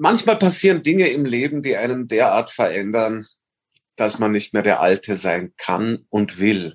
[0.00, 3.26] manchmal passieren Dinge im Leben, die einen derart verändern,
[3.96, 6.74] dass man nicht mehr der Alte sein kann und will.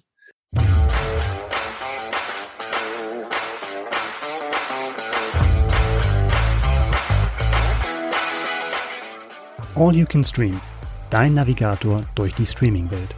[9.74, 10.62] All You Can Stream,
[11.10, 13.16] dein Navigator durch die Streaming-Welt.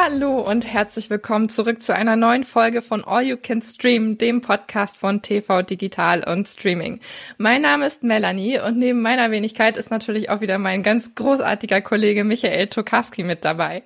[0.00, 4.40] Hallo und herzlich willkommen zurück zu einer neuen Folge von All You Can Stream, dem
[4.40, 7.00] Podcast von TV Digital und Streaming.
[7.36, 11.80] Mein Name ist Melanie und neben meiner Wenigkeit ist natürlich auch wieder mein ganz großartiger
[11.80, 13.82] Kollege Michael Tokarski mit dabei.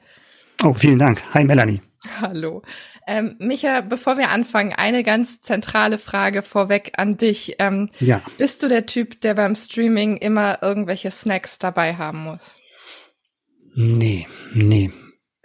[0.62, 1.23] Oh, vielen Dank.
[1.33, 1.80] Hi Melanie.
[2.20, 2.61] Hallo.
[3.06, 7.56] Ähm, Micha, bevor wir anfangen, eine ganz zentrale Frage vorweg an dich.
[7.59, 8.20] Ähm, ja.
[8.37, 12.59] Bist du der Typ, der beim Streaming immer irgendwelche Snacks dabei haben muss?
[13.75, 14.92] Nee, nee.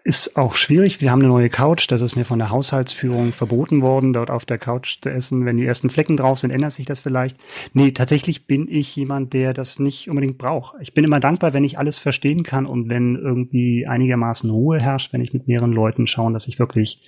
[0.08, 1.02] Ist auch schwierig.
[1.02, 1.92] Wir haben eine neue Couch.
[1.92, 5.46] Das ist mir von der Haushaltsführung verboten worden, dort auf der Couch zu essen.
[5.46, 7.36] Wenn die ersten Flecken drauf sind, ändert sich das vielleicht.
[7.74, 10.76] Nee, tatsächlich bin ich jemand, der das nicht unbedingt braucht.
[10.80, 15.12] Ich bin immer dankbar, wenn ich alles verstehen kann und wenn irgendwie einigermaßen Ruhe herrscht,
[15.12, 17.06] wenn ich mit mehreren Leuten schaue, dass ich wirklich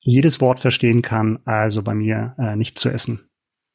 [0.00, 1.38] jedes Wort verstehen kann.
[1.44, 3.27] Also bei mir äh, nicht zu essen.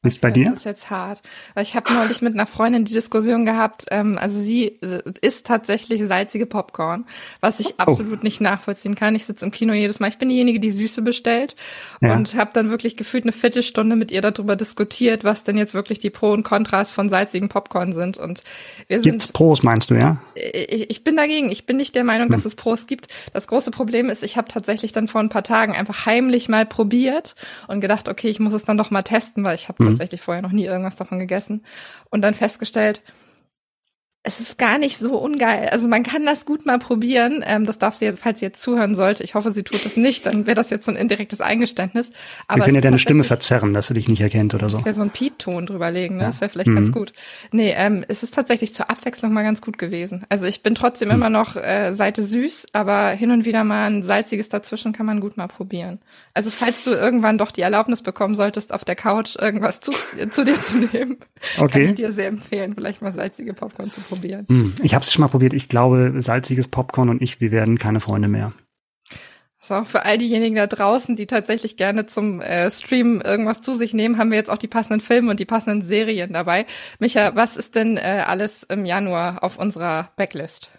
[0.04, 0.50] Ist bei dir?
[0.50, 1.22] Das ist jetzt hart.
[1.54, 5.46] Weil ich habe neulich mit einer Freundin die Diskussion gehabt, ähm, also sie äh, isst
[5.46, 7.06] tatsächlich salzige Popcorn,
[7.40, 7.74] was ich oh.
[7.78, 9.14] absolut nicht nachvollziehen kann.
[9.14, 10.08] Ich sitze im Kino jedes Mal.
[10.08, 11.56] Ich bin diejenige, die Süße bestellt
[12.02, 12.14] ja.
[12.14, 16.00] und habe dann wirklich gefühlt eine Viertelstunde mit ihr darüber diskutiert, was denn jetzt wirklich
[16.00, 18.18] die Pro und Kontras von salzigen Popcorn sind.
[18.18, 18.42] Und
[18.88, 20.18] wir sind, Gibt's Pros, meinst du, ja?
[20.34, 21.50] Ich, ich bin dagegen.
[21.50, 22.32] Ich bin nicht der Meinung, hm.
[22.32, 23.08] dass es Pros gibt.
[23.32, 26.66] Das große Problem ist, ich habe tatsächlich dann vor ein paar Tagen einfach heimlich mal
[26.66, 27.36] probiert
[27.68, 30.20] und gedacht, okay, ich muss es dann doch mal testen, weil ich habe hm tatsächlich
[30.20, 31.64] vorher noch nie irgendwas davon gegessen
[32.10, 33.02] und dann festgestellt,
[34.26, 35.68] es ist gar nicht so ungeil.
[35.68, 37.44] Also man kann das gut mal probieren.
[37.46, 39.22] Ähm, das darf sie jetzt, falls sie jetzt zuhören sollte.
[39.22, 40.24] Ich hoffe, sie tut es nicht.
[40.24, 42.08] Dann wäre das jetzt so ein indirektes Eingeständnis.
[42.48, 44.78] Aber Wir können ja deine Stimme verzerren, dass sie dich nicht erkennt oder so.
[44.78, 46.16] Das wäre so ein Piep-Ton drüberlegen.
[46.16, 46.22] Ne?
[46.22, 46.28] Ja.
[46.30, 46.74] Das wäre vielleicht mhm.
[46.74, 47.12] ganz gut.
[47.52, 50.24] Nee, ähm, es ist tatsächlich zur Abwechslung mal ganz gut gewesen.
[50.30, 51.14] Also ich bin trotzdem mhm.
[51.16, 55.20] immer noch äh, Seite süß, aber hin und wieder mal ein salziges dazwischen kann man
[55.20, 55.98] gut mal probieren.
[56.32, 59.92] Also falls du irgendwann doch die Erlaubnis bekommen solltest, auf der Couch irgendwas zu,
[60.30, 61.18] zu dir zu nehmen,
[61.58, 61.72] okay.
[61.72, 64.46] kann ich dir sehr empfehlen, vielleicht mal salzige Popcorn zu probieren probieren.
[64.48, 65.52] Hm, ich habe es schon mal probiert.
[65.52, 68.52] Ich glaube, salziges Popcorn und ich, wir werden keine Freunde mehr.
[69.66, 73.94] So, für all diejenigen da draußen, die tatsächlich gerne zum äh, Stream irgendwas zu sich
[73.94, 76.66] nehmen, haben wir jetzt auch die passenden Filme und die passenden Serien dabei.
[76.98, 80.70] Micha, was ist denn äh, alles im Januar auf unserer Backlist?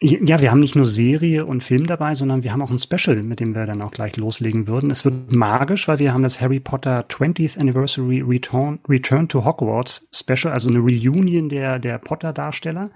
[0.00, 3.22] Ja, wir haben nicht nur Serie und Film dabei, sondern wir haben auch ein Special,
[3.22, 4.90] mit dem wir dann auch gleich loslegen würden.
[4.90, 10.08] Es wird magisch, weil wir haben das Harry Potter 20th Anniversary Return, Return to Hogwarts
[10.12, 12.90] Special, also eine Reunion der, der Potter-Darsteller.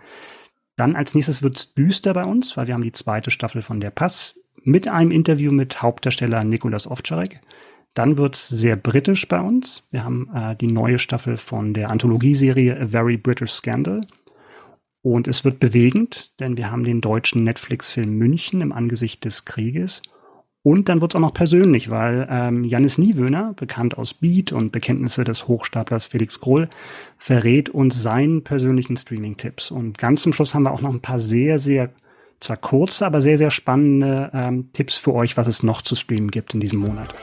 [0.77, 3.91] Dann als nächstes wird's düster bei uns, weil wir haben die zweite Staffel von Der
[3.91, 7.41] Pass mit einem Interview mit Hauptdarsteller Nikolas Ovtcharek.
[7.95, 9.89] Dann wird's sehr britisch bei uns.
[9.91, 14.03] Wir haben äh, die neue Staffel von der Anthologieserie A Very British Scandal
[15.03, 20.03] und es wird bewegend, denn wir haben den deutschen Netflix-Film München im Angesicht des Krieges.
[20.62, 24.72] Und dann wird es auch noch persönlich, weil ähm, Janis Niewöhner, bekannt aus Beat und
[24.72, 26.69] Bekenntnisse des Hochstaplers Felix Grohl,
[27.16, 29.70] verrät uns seinen persönlichen Streaming-Tipps.
[29.70, 31.91] Und ganz zum Schluss haben wir auch noch ein paar sehr, sehr,
[32.41, 36.30] zwar kurze, aber sehr, sehr spannende ähm, Tipps für euch, was es noch zu streamen
[36.30, 37.15] gibt in diesem Monat.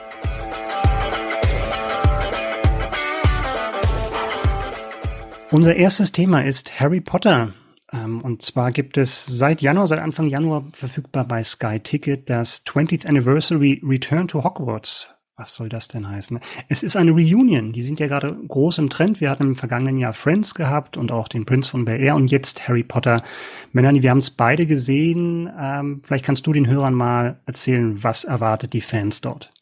[5.50, 7.52] Unser erstes Thema ist Harry Potter.
[7.92, 12.64] Ähm, und zwar gibt es seit Januar, seit Anfang Januar verfügbar bei Sky Ticket das
[12.66, 15.10] 20th Anniversary Return to Hogwarts.
[15.38, 16.40] Was soll das denn heißen?
[16.70, 17.74] Es ist eine Reunion.
[17.74, 19.20] Die sind ja gerade groß im Trend.
[19.20, 22.30] Wir hatten im vergangenen Jahr Friends gehabt und auch den Prince von Bel Air und
[22.30, 23.22] jetzt Harry Potter.
[23.72, 25.52] Melanie, wir haben es beide gesehen.
[25.60, 29.52] Ähm, vielleicht kannst du den Hörern mal erzählen, was erwartet die Fans dort?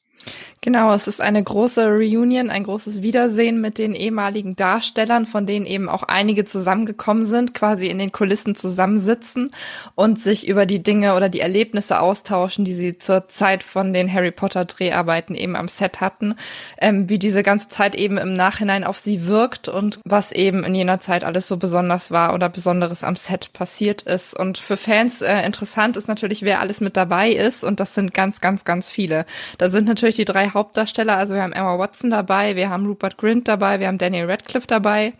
[0.64, 5.66] Genau, es ist eine große Reunion, ein großes Wiedersehen mit den ehemaligen Darstellern, von denen
[5.66, 9.50] eben auch einige zusammengekommen sind, quasi in den Kulissen zusammensitzen
[9.94, 14.10] und sich über die Dinge oder die Erlebnisse austauschen, die sie zur Zeit von den
[14.10, 16.34] Harry Potter Dreharbeiten eben am Set hatten,
[16.78, 20.74] ähm, wie diese ganze Zeit eben im Nachhinein auf sie wirkt und was eben in
[20.74, 24.32] jener Zeit alles so besonders war oder Besonderes am Set passiert ist.
[24.32, 28.14] Und für Fans äh, interessant ist natürlich, wer alles mit dabei ist und das sind
[28.14, 29.26] ganz, ganz, ganz viele.
[29.58, 31.16] Da sind natürlich die drei Hauptdarsteller.
[31.16, 34.66] Also wir haben Emma Watson dabei, wir haben Rupert Grint dabei, wir haben Daniel Radcliffe
[34.66, 35.12] dabei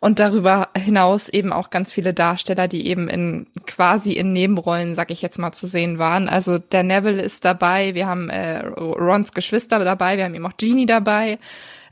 [0.00, 5.10] und darüber hinaus eben auch ganz viele Darsteller, die eben in quasi in Nebenrollen, sag
[5.10, 6.28] ich jetzt mal, zu sehen waren.
[6.28, 10.56] Also der Neville ist dabei, wir haben äh, Rons Geschwister dabei, wir haben eben auch
[10.56, 11.38] Genie dabei.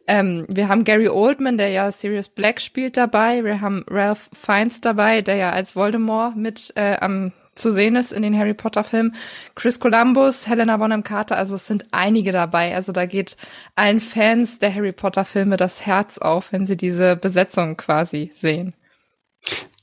[0.07, 3.43] Ähm, wir haben Gary Oldman, der ja Sirius Black spielt, dabei.
[3.43, 8.13] Wir haben Ralph Fiennes dabei, der ja als Voldemort mit äh, am zu sehen ist
[8.13, 9.15] in den Harry Potter Filmen.
[9.55, 12.75] Chris Columbus, Helena Bonham Carter, also es sind einige dabei.
[12.75, 13.37] Also da geht
[13.75, 18.75] allen Fans der Harry Potter Filme das Herz auf, wenn sie diese Besetzung quasi sehen.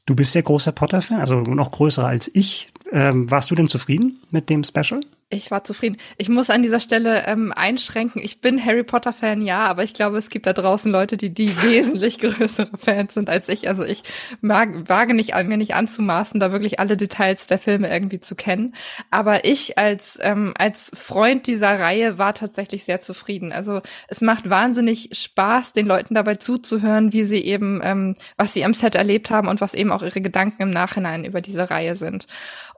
[0.06, 2.72] Du bist ja großer Potter-Fan, also noch größer als ich.
[2.92, 5.02] Ähm, warst du denn zufrieden mit dem Special?
[5.34, 5.96] Ich war zufrieden.
[6.18, 8.22] Ich muss an dieser Stelle ähm, einschränken.
[8.22, 11.34] Ich bin Harry Potter Fan, ja, aber ich glaube, es gibt da draußen Leute, die
[11.34, 13.70] die wesentlich größere Fans sind als ich.
[13.70, 14.04] Also ich
[14.42, 18.36] mag, wage nicht an mir nicht anzumaßen, da wirklich alle Details der Filme irgendwie zu
[18.36, 18.76] kennen.
[19.10, 23.54] Aber ich als ähm, als Freund dieser Reihe war tatsächlich sehr zufrieden.
[23.54, 28.66] Also es macht wahnsinnig Spaß, den Leuten dabei zuzuhören, wie sie eben ähm, was sie
[28.66, 31.96] am Set erlebt haben und was eben auch ihre Gedanken im Nachhinein über diese Reihe
[31.96, 32.28] sind.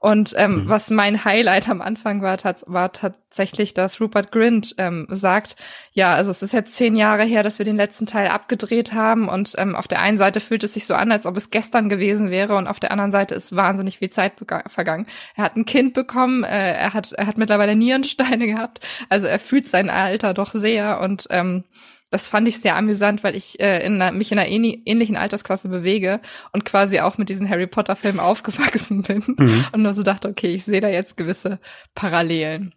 [0.04, 0.68] Und ähm, mhm.
[0.70, 5.56] was mein Highlight am Anfang war, war tatsächlich, dass Rupert Grint ähm, sagt,
[5.94, 9.30] ja, also es ist jetzt zehn Jahre her, dass wir den letzten Teil abgedreht haben
[9.30, 11.88] und ähm, auf der einen Seite fühlt es sich so an, als ob es gestern
[11.88, 14.34] gewesen wäre und auf der anderen Seite ist wahnsinnig viel Zeit
[14.68, 15.08] vergangen.
[15.38, 19.40] Er hat ein Kind bekommen, äh, er hat er hat mittlerweile Nierensteine gehabt, also er
[19.40, 21.64] fühlt sein Alter doch sehr und ähm,
[22.14, 25.68] das fand ich sehr amüsant, weil ich äh, in einer, mich in einer ähnlichen Altersklasse
[25.68, 26.22] bewege
[26.52, 29.66] und quasi auch mit diesen Harry Potter Filmen aufgewachsen bin mhm.
[29.74, 31.60] und nur so dachte, okay, ich sehe da jetzt gewisse
[31.96, 32.76] Parallelen.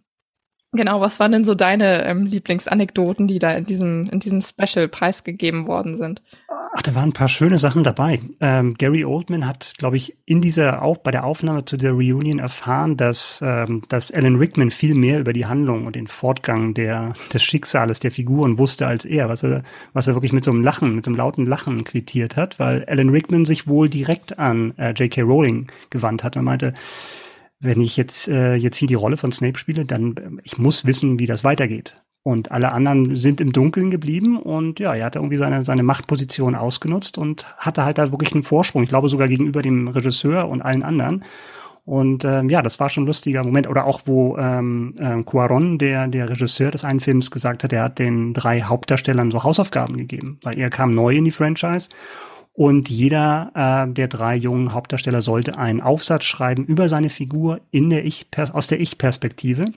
[0.76, 4.88] Genau, was waren denn so deine ähm, Lieblingsanekdoten, die da in diesem, in diesem Special
[4.88, 6.22] preisgegeben worden sind?
[6.78, 8.20] Ach, da waren ein paar schöne Sachen dabei.
[8.38, 12.38] Ähm, Gary Oldman hat, glaube ich, in dieser auf bei der Aufnahme zu dieser Reunion
[12.38, 17.14] erfahren, dass ähm, dass Alan Rickman viel mehr über die Handlung und den Fortgang der
[17.32, 19.62] des Schicksales der Figuren wusste als er, was er
[19.94, 22.84] was er wirklich mit so einem Lachen, mit so einem lauten Lachen quittiert hat, weil
[22.84, 25.22] Alan Rickman sich wohl direkt an äh, J.K.
[25.22, 26.74] Rowling gewandt hat und meinte,
[27.60, 30.84] wenn ich jetzt äh, jetzt hier die Rolle von Snape spiele, dann äh, ich muss
[30.84, 32.02] wissen, wie das weitergeht.
[32.22, 36.56] Und alle anderen sind im Dunkeln geblieben und ja, er hat irgendwie seine, seine Machtposition
[36.56, 38.82] ausgenutzt und hatte halt da wirklich einen Vorsprung.
[38.82, 41.22] Ich glaube sogar gegenüber dem Regisseur und allen anderen.
[41.84, 43.68] Und ähm, ja, das war schon ein lustiger Moment.
[43.68, 47.84] Oder auch, wo ähm, äh, Cuaron, der, der Regisseur des einen Films, gesagt hat, er
[47.84, 51.90] hat den drei Hauptdarstellern so Hausaufgaben gegeben, weil er kam neu in die Franchise
[52.56, 57.90] und jeder äh, der drei jungen Hauptdarsteller sollte einen Aufsatz schreiben über seine Figur in
[57.90, 59.72] der ich aus der Ich-Perspektive.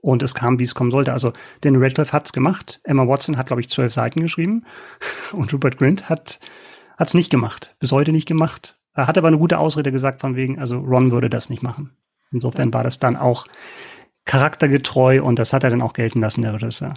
[0.00, 1.12] Und es kam, wie es kommen sollte.
[1.12, 2.80] Also Daniel Radcliffe hat's gemacht.
[2.82, 4.64] Emma Watson hat, glaube ich, zwölf Seiten geschrieben.
[5.32, 6.40] Und Rupert Grint hat
[6.96, 7.76] hat's nicht gemacht.
[7.78, 8.74] Bis heute nicht gemacht.
[8.94, 11.90] Er hat aber eine gute Ausrede gesagt von wegen, also Ron würde das nicht machen.
[12.32, 13.46] Insofern war das dann auch
[14.24, 16.94] charaktergetreu und das hat er dann auch gelten lassen, der Regisseur.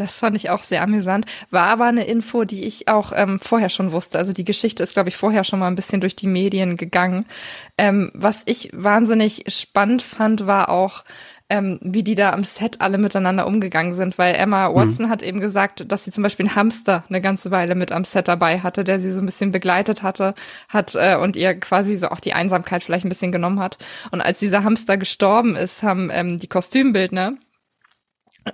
[0.00, 1.26] Das fand ich auch sehr amüsant.
[1.50, 4.18] War aber eine Info, die ich auch ähm, vorher schon wusste.
[4.18, 7.26] Also die Geschichte ist, glaube ich, vorher schon mal ein bisschen durch die Medien gegangen.
[7.76, 11.04] Ähm, was ich wahnsinnig spannend fand, war auch,
[11.50, 14.74] ähm, wie die da am Set alle miteinander umgegangen sind, weil Emma mhm.
[14.74, 15.10] Watson mhm.
[15.10, 18.28] hat eben gesagt, dass sie zum Beispiel einen Hamster eine ganze Weile mit am Set
[18.28, 20.34] dabei hatte, der sie so ein bisschen begleitet hatte,
[20.68, 23.78] hat äh, und ihr quasi so auch die Einsamkeit vielleicht ein bisschen genommen hat.
[24.10, 27.34] Und als dieser Hamster gestorben ist, haben ähm, die Kostümbildner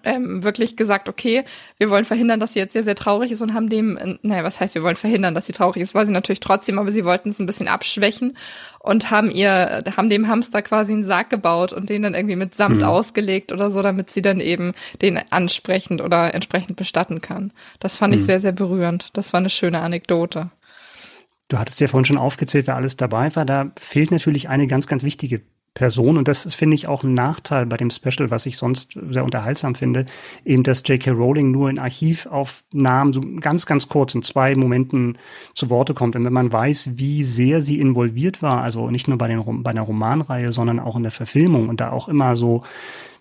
[0.04, 1.44] ähm, wirklich gesagt, okay,
[1.78, 4.44] wir wollen verhindern, dass sie jetzt sehr, sehr traurig ist und haben dem, äh, naja,
[4.44, 7.04] was heißt, wir wollen verhindern, dass sie traurig ist, war sie natürlich trotzdem, aber sie
[7.04, 8.36] wollten es ein bisschen abschwächen
[8.80, 12.54] und haben ihr, haben dem Hamster quasi einen Sarg gebaut und den dann irgendwie mit
[12.54, 12.88] Samt mhm.
[12.88, 17.52] ausgelegt oder so, damit sie dann eben den ansprechend oder entsprechend bestatten kann.
[17.80, 18.20] Das fand mhm.
[18.20, 19.10] ich sehr, sehr berührend.
[19.12, 20.50] Das war eine schöne Anekdote.
[21.48, 23.44] Du hattest ja vorhin schon aufgezählt, wer alles dabei war.
[23.44, 25.42] Da fehlt natürlich eine ganz, ganz wichtige
[25.74, 26.16] Person.
[26.16, 29.24] Und das ist, finde ich, auch ein Nachteil bei dem Special, was ich sonst sehr
[29.24, 30.06] unterhaltsam finde,
[30.44, 31.10] eben, dass J.K.
[31.10, 35.18] Rowling nur in Archivaufnahmen so ganz, ganz kurz in zwei Momenten
[35.52, 36.14] zu Worte kommt.
[36.14, 39.72] Und wenn man weiß, wie sehr sie involviert war, also nicht nur bei, den, bei
[39.72, 42.62] der Romanreihe, sondern auch in der Verfilmung und da auch immer so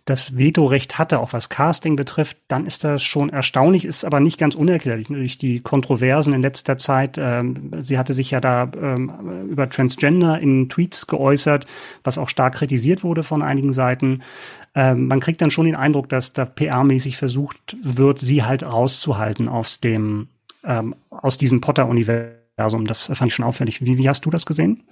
[0.05, 4.37] das Vetorecht hatte, auch was Casting betrifft, dann ist das schon erstaunlich, ist aber nicht
[4.37, 5.07] ganz unerklärlich.
[5.07, 10.39] Durch die Kontroversen in letzter Zeit, ähm, sie hatte sich ja da ähm, über Transgender
[10.39, 11.65] in Tweets geäußert,
[12.03, 14.23] was auch stark kritisiert wurde von einigen Seiten.
[14.75, 19.47] Ähm, man kriegt dann schon den Eindruck, dass da PR-mäßig versucht wird, sie halt rauszuhalten
[19.47, 20.27] aus dem,
[20.65, 22.42] ähm, aus diesem Potter-Universum.
[22.55, 23.83] Das fand ich schon auffällig.
[23.83, 24.83] Wie, wie hast du das gesehen?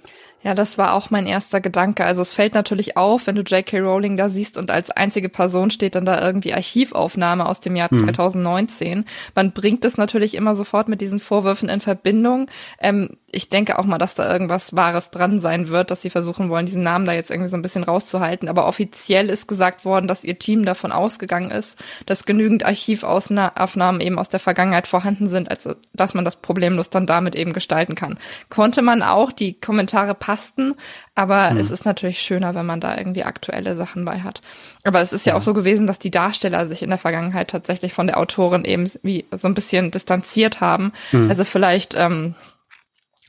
[0.42, 2.04] Ja, das war auch mein erster Gedanke.
[2.04, 3.78] Also es fällt natürlich auf, wenn du J.K.
[3.78, 7.88] Rowling da siehst und als einzige Person steht dann da irgendwie Archivaufnahme aus dem Jahr
[7.92, 8.00] mhm.
[8.00, 9.04] 2019.
[9.36, 12.50] Man bringt es natürlich immer sofort mit diesen Vorwürfen in Verbindung.
[12.80, 16.50] Ähm, ich denke auch mal, dass da irgendwas Wahres dran sein wird, dass sie versuchen
[16.50, 18.46] wollen, diesen Namen da jetzt irgendwie so ein bisschen rauszuhalten.
[18.46, 24.18] Aber offiziell ist gesagt worden, dass ihr Team davon ausgegangen ist, dass genügend Archivaufnahmen eben
[24.18, 28.18] aus der Vergangenheit vorhanden sind, als dass man das problemlos dann damit eben gestalten kann.
[28.50, 30.74] Konnte man auch die Kommentare passten,
[31.14, 31.56] aber hm.
[31.56, 34.42] es ist natürlich schöner, wenn man da irgendwie aktuelle Sachen bei hat.
[34.84, 37.48] Aber es ist ja, ja auch so gewesen, dass die Darsteller sich in der Vergangenheit
[37.48, 40.92] tatsächlich von der Autorin eben wie so ein bisschen distanziert haben.
[41.12, 41.30] Hm.
[41.30, 42.34] Also vielleicht ähm,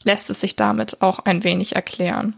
[0.04, 2.36] lässt es sich damit auch ein wenig erklären.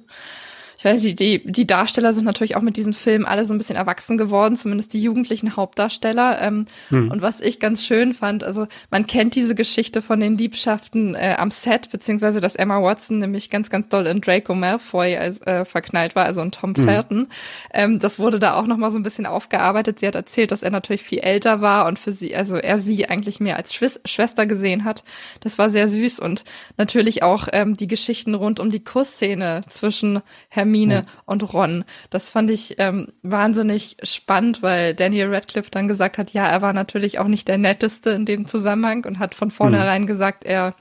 [0.78, 3.58] Ich weiß, die, die, die Darsteller sind natürlich auch mit diesem Film alle so ein
[3.58, 6.42] bisschen erwachsen geworden, zumindest die jugendlichen Hauptdarsteller.
[6.42, 7.12] Ähm, hm.
[7.12, 11.36] Und was ich ganz schön fand, also man kennt diese Geschichte von den Liebschaften äh,
[11.38, 15.64] am Set, beziehungsweise dass Emma Watson nämlich ganz, ganz doll in Draco Malfoy als, äh,
[15.64, 16.86] verknallt war, also in Tom hm.
[16.86, 17.28] Felton.
[17.74, 20.00] Ähm, das wurde da auch nochmal so ein bisschen aufgearbeitet.
[20.00, 23.08] Sie hat erzählt, dass er natürlich viel älter war und für sie, also er sie
[23.08, 25.04] eigentlich mehr als Schwis Schwester gesehen hat.
[25.40, 26.44] Das war sehr süß und
[26.78, 30.22] natürlich auch ähm, die Geschichten rund um die Kussszene zwischen
[30.66, 31.06] Hermine ja.
[31.26, 31.86] und Ron.
[32.10, 36.74] Das fand ich ähm, wahnsinnig spannend, weil Daniel Radcliffe dann gesagt hat, ja, er war
[36.74, 40.08] natürlich auch nicht der netteste in dem Zusammenhang und hat von vornherein mhm.
[40.08, 40.76] gesagt, er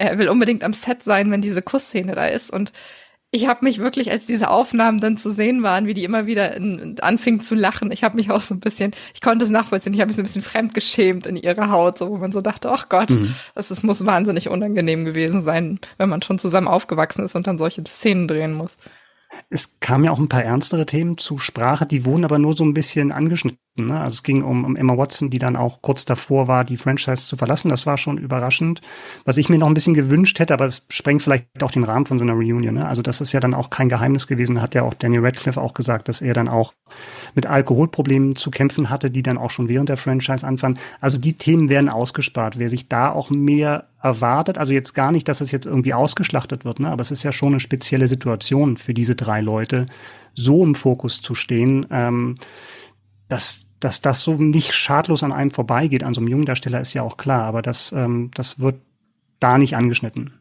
[0.00, 2.50] er will unbedingt am Set sein, wenn diese Kussszene da ist.
[2.50, 2.72] Und
[3.32, 6.56] ich habe mich wirklich, als diese Aufnahmen dann zu sehen waren, wie die immer wieder
[6.56, 9.92] in, anfing zu lachen, ich habe mich auch so ein bisschen, ich konnte es nachvollziehen,
[9.92, 12.70] ich habe mich so ein bisschen fremdgeschämt in ihrer Haut, so wo man so dachte,
[12.72, 13.34] ach Gott, mhm.
[13.54, 17.58] das, das muss wahnsinnig unangenehm gewesen sein, wenn man schon zusammen aufgewachsen ist und dann
[17.58, 18.78] solche Szenen drehen muss.
[19.48, 22.64] Es kamen ja auch ein paar ernstere Themen zu Sprache, die wurden aber nur so
[22.64, 23.58] ein bisschen angeschnitten.
[23.76, 24.00] Ne?
[24.00, 27.26] Also es ging um, um Emma Watson, die dann auch kurz davor war, die Franchise
[27.26, 27.68] zu verlassen.
[27.68, 28.80] Das war schon überraschend.
[29.24, 32.06] Was ich mir noch ein bisschen gewünscht hätte, aber es sprengt vielleicht auch den Rahmen
[32.06, 32.74] von so einer Reunion.
[32.74, 32.88] Ne?
[32.88, 35.74] Also das ist ja dann auch kein Geheimnis gewesen, hat ja auch Daniel Radcliffe auch
[35.74, 36.74] gesagt, dass er dann auch
[37.34, 40.78] mit Alkoholproblemen zu kämpfen hatte, die dann auch schon während der Franchise anfangen.
[41.00, 42.58] Also die Themen werden ausgespart.
[42.58, 46.64] Wer sich da auch mehr erwartet, also jetzt gar nicht, dass es jetzt irgendwie ausgeschlachtet
[46.64, 46.88] wird, ne?
[46.88, 49.86] aber es ist ja schon eine spezielle Situation für diese drei Leute,
[50.34, 51.86] so im Fokus zu stehen.
[51.90, 52.36] Ähm,
[53.28, 57.02] dass, dass das so nicht schadlos an einem vorbeigeht, an so einem Jungdarsteller, ist ja
[57.02, 58.76] auch klar, aber das, ähm, das wird
[59.38, 60.32] da nicht angeschnitten.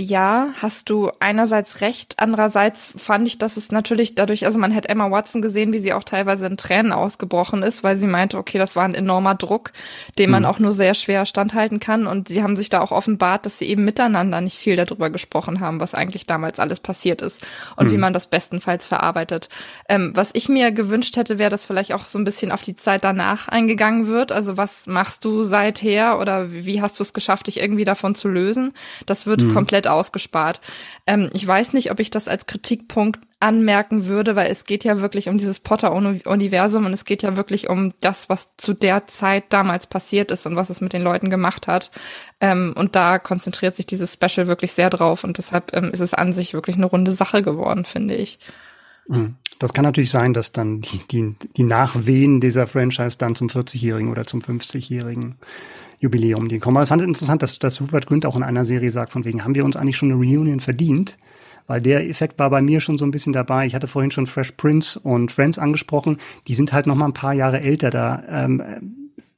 [0.00, 2.14] Ja, hast du einerseits recht.
[2.18, 5.92] Andererseits fand ich, dass es natürlich dadurch, also man hat Emma Watson gesehen, wie sie
[5.92, 9.72] auch teilweise in Tränen ausgebrochen ist, weil sie meinte, okay, das war ein enormer Druck,
[10.16, 10.48] den man mhm.
[10.48, 12.06] auch nur sehr schwer standhalten kann.
[12.06, 15.58] Und sie haben sich da auch offenbart, dass sie eben miteinander nicht viel darüber gesprochen
[15.58, 17.90] haben, was eigentlich damals alles passiert ist und mhm.
[17.90, 19.48] wie man das bestenfalls verarbeitet.
[19.88, 22.76] Ähm, was ich mir gewünscht hätte, wäre, dass vielleicht auch so ein bisschen auf die
[22.76, 24.30] Zeit danach eingegangen wird.
[24.30, 28.28] Also was machst du seither oder wie hast du es geschafft, dich irgendwie davon zu
[28.28, 28.74] lösen?
[29.04, 29.52] Das wird mhm.
[29.52, 30.60] komplett ausgespart.
[31.06, 35.00] Ähm, ich weiß nicht, ob ich das als Kritikpunkt anmerken würde, weil es geht ja
[35.00, 39.44] wirklich um dieses Potter-Universum und es geht ja wirklich um das, was zu der Zeit
[39.50, 41.90] damals passiert ist und was es mit den Leuten gemacht hat.
[42.40, 46.14] Ähm, und da konzentriert sich dieses Special wirklich sehr drauf und deshalb ähm, ist es
[46.14, 48.38] an sich wirklich eine runde Sache geworden, finde ich.
[49.06, 49.36] Mhm.
[49.58, 54.24] Das kann natürlich sein, dass dann die, die Nachwehen dieser Franchise dann zum 40-Jährigen oder
[54.24, 55.36] zum 50-Jährigen
[55.98, 56.82] Jubiläum die kommen.
[56.82, 59.54] Es fand interessant, dass, dass Rupert Grint auch in einer Serie sagt, von wegen, haben
[59.54, 61.18] wir uns eigentlich schon eine Reunion verdient?
[61.66, 63.66] Weil der Effekt war bei mir schon so ein bisschen dabei.
[63.66, 66.16] Ich hatte vorhin schon Fresh Prince und Friends angesprochen.
[66.46, 67.90] Die sind halt noch mal ein paar Jahre älter.
[67.90, 68.62] Da ähm,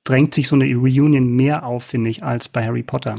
[0.05, 3.17] drängt sich so eine Reunion mehr auf, finde ich, als bei Harry Potter.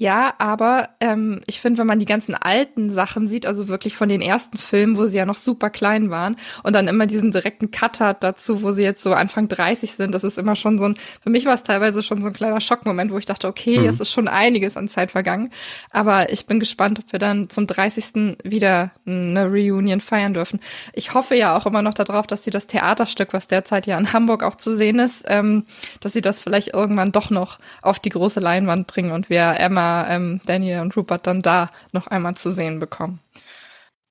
[0.00, 4.08] Ja, aber ähm, ich finde, wenn man die ganzen alten Sachen sieht, also wirklich von
[4.08, 7.72] den ersten Filmen, wo sie ja noch super klein waren und dann immer diesen direkten
[7.72, 10.84] Cut hat dazu, wo sie jetzt so Anfang 30 sind, das ist immer schon so
[10.84, 13.76] ein, für mich war es teilweise schon so ein kleiner Schockmoment, wo ich dachte, okay,
[13.76, 13.86] mhm.
[13.86, 15.50] jetzt ist schon einiges an Zeit vergangen.
[15.90, 18.36] Aber ich bin gespannt, ob wir dann zum 30.
[18.44, 20.60] wieder eine Reunion feiern dürfen.
[20.92, 24.12] Ich hoffe ja auch immer noch darauf, dass sie das Theaterstück, was derzeit ja in
[24.12, 25.64] Hamburg auch zu sehen ist, ähm,
[25.98, 29.87] dass sie das vielleicht irgendwann doch noch auf die große Leinwand bringen und wir Emma
[30.08, 33.20] ähm, Daniel und Rupert dann da noch einmal zu sehen bekommen.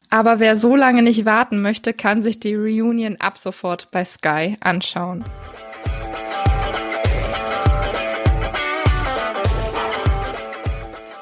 [0.10, 4.58] Aber wer so lange nicht warten möchte, kann sich die Reunion ab sofort bei Sky
[4.62, 5.26] anschauen.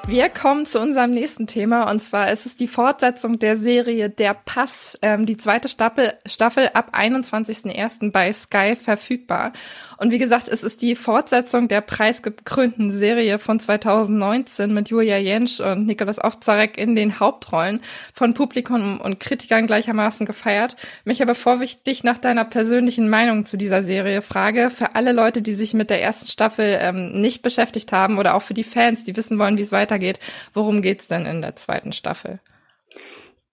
[0.07, 4.35] Wir kommen zu unserem nächsten Thema und zwar ist es die Fortsetzung der Serie Der
[4.35, 8.11] Pass, ähm, die zweite Staffel, Staffel ab 21.01.
[8.11, 9.51] bei Sky verfügbar.
[9.97, 15.59] Und wie gesagt, es ist die Fortsetzung der preisgekrönten Serie von 2019 mit Julia Jentsch
[15.59, 17.81] und Nikolaus Ofzarek in den Hauptrollen
[18.13, 20.75] von Publikum und Kritikern gleichermaßen gefeiert.
[21.03, 25.13] Mich aber bevor ich dich nach deiner persönlichen Meinung zu dieser Serie frage, für alle
[25.13, 28.63] Leute, die sich mit der ersten Staffel ähm, nicht beschäftigt haben oder auch für die
[28.63, 30.19] Fans, die wissen wollen, wie es weitergeht, weitergeht.
[30.53, 32.39] Worum geht's denn in der zweiten Staffel?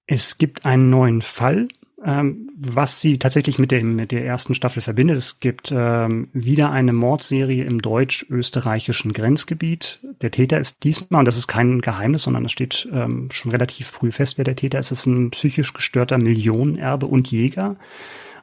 [0.06, 1.68] Es gibt einen neuen Fall,
[2.04, 5.16] ähm, was sie tatsächlich mit, dem, mit der ersten Staffel verbindet.
[5.16, 10.00] Es gibt ähm, wieder eine Mordserie im deutsch-österreichischen Grenzgebiet.
[10.20, 13.86] Der Täter ist diesmal, und das ist kein Geheimnis, sondern es steht ähm, schon relativ
[13.86, 14.90] früh fest, wer der Täter ist.
[14.90, 17.76] Es ist ein psychisch gestörter Millionenerbe und Jäger,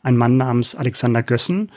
[0.01, 1.71] ein Mann namens Alexander Gössen.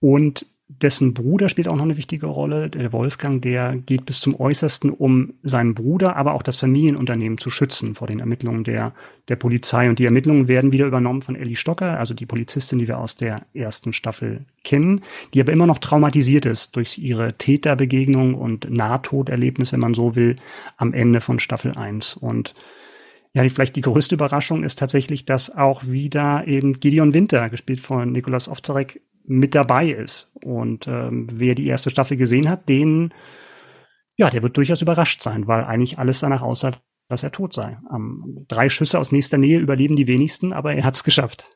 [0.00, 2.68] Und dessen Bruder spielt auch noch eine wichtige Rolle.
[2.68, 7.48] Der Wolfgang, der geht bis zum Äußersten, um seinen Bruder, aber auch das Familienunternehmen zu
[7.48, 8.92] schützen vor den Ermittlungen der,
[9.28, 9.88] der Polizei.
[9.88, 13.16] Und die Ermittlungen werden wieder übernommen von Ellie Stocker, also die Polizistin, die wir aus
[13.16, 15.00] der ersten Staffel kennen,
[15.32, 20.36] die aber immer noch traumatisiert ist durch ihre Täterbegegnung und Nahtoderlebnis, wenn man so will,
[20.76, 22.14] am Ende von Staffel 1.
[22.14, 22.54] Und
[23.32, 28.12] Ja, vielleicht die größte Überraschung ist tatsächlich, dass auch wieder eben Gideon Winter, gespielt von
[28.12, 30.30] Nikolaus Ovzarek, mit dabei ist.
[30.34, 33.12] Und ähm, wer die erste Staffel gesehen hat, den,
[34.16, 36.72] ja, der wird durchaus überrascht sein, weil eigentlich alles danach aussah,
[37.08, 37.78] dass er tot sei.
[37.94, 41.46] Ähm, drei Schüsse aus nächster Nähe überleben die wenigsten, aber er hat es geschafft.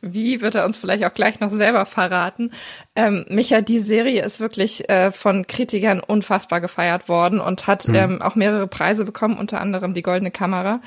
[0.00, 2.52] Wie wird er uns vielleicht auch gleich noch selber verraten?
[2.94, 7.94] Ähm, Micha, die Serie ist wirklich äh, von Kritikern unfassbar gefeiert worden und hat mhm.
[7.94, 10.80] ähm, auch mehrere Preise bekommen, unter anderem die Goldene Kamera.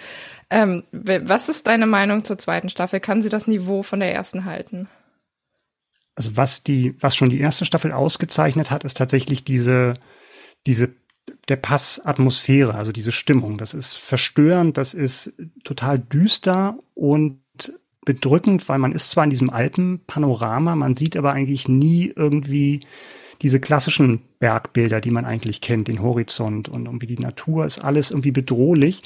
[0.49, 2.99] Ähm, was ist deine Meinung zur zweiten Staffel?
[2.99, 4.87] Kann sie das Niveau von der ersten halten?
[6.19, 9.93] Also was die, was schon die erste Staffel ausgezeichnet hat, ist tatsächlich diese,
[10.67, 10.89] diese
[11.47, 13.57] der Passatmosphäre, also diese Stimmung.
[13.57, 15.31] Das ist verstörend, das ist
[15.63, 17.39] total düster und
[18.03, 22.81] bedrückend, weil man ist zwar in diesem Alpenpanorama, man sieht aber eigentlich nie irgendwie
[23.41, 28.11] diese klassischen Bergbilder, die man eigentlich kennt, den Horizont und irgendwie die Natur ist alles
[28.11, 29.03] irgendwie bedrohlich.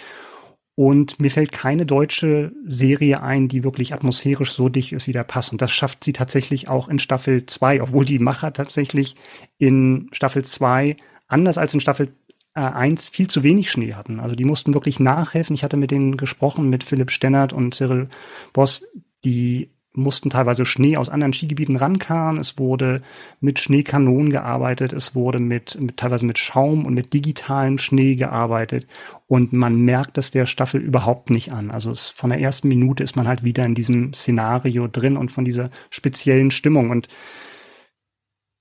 [0.76, 5.24] Und mir fällt keine deutsche Serie ein, die wirklich atmosphärisch so dicht ist wie der
[5.24, 5.50] Pass.
[5.50, 9.16] Und das schafft sie tatsächlich auch in Staffel 2, obwohl die Macher tatsächlich
[9.60, 12.14] in Staffel 2 anders als in Staffel
[12.56, 14.20] äh, 1 viel zu wenig Schnee hatten.
[14.20, 15.54] Also die mussten wirklich nachhelfen.
[15.54, 18.10] Ich hatte mit denen gesprochen, mit Philipp Stennert und Cyril
[18.52, 18.88] Boss,
[19.24, 22.38] die mussten teilweise Schnee aus anderen Skigebieten rankarren.
[22.38, 23.02] Es wurde
[23.40, 24.92] mit Schneekanonen gearbeitet.
[24.94, 28.88] Es wurde mit, mit teilweise mit Schaum und mit digitalem Schnee gearbeitet.
[29.28, 31.72] Und man merkt das der Staffel überhaupt nicht an.
[31.72, 35.32] Also es, von der ersten Minute ist man halt wieder in diesem Szenario drin und
[35.32, 36.90] von dieser speziellen Stimmung.
[36.90, 37.08] Und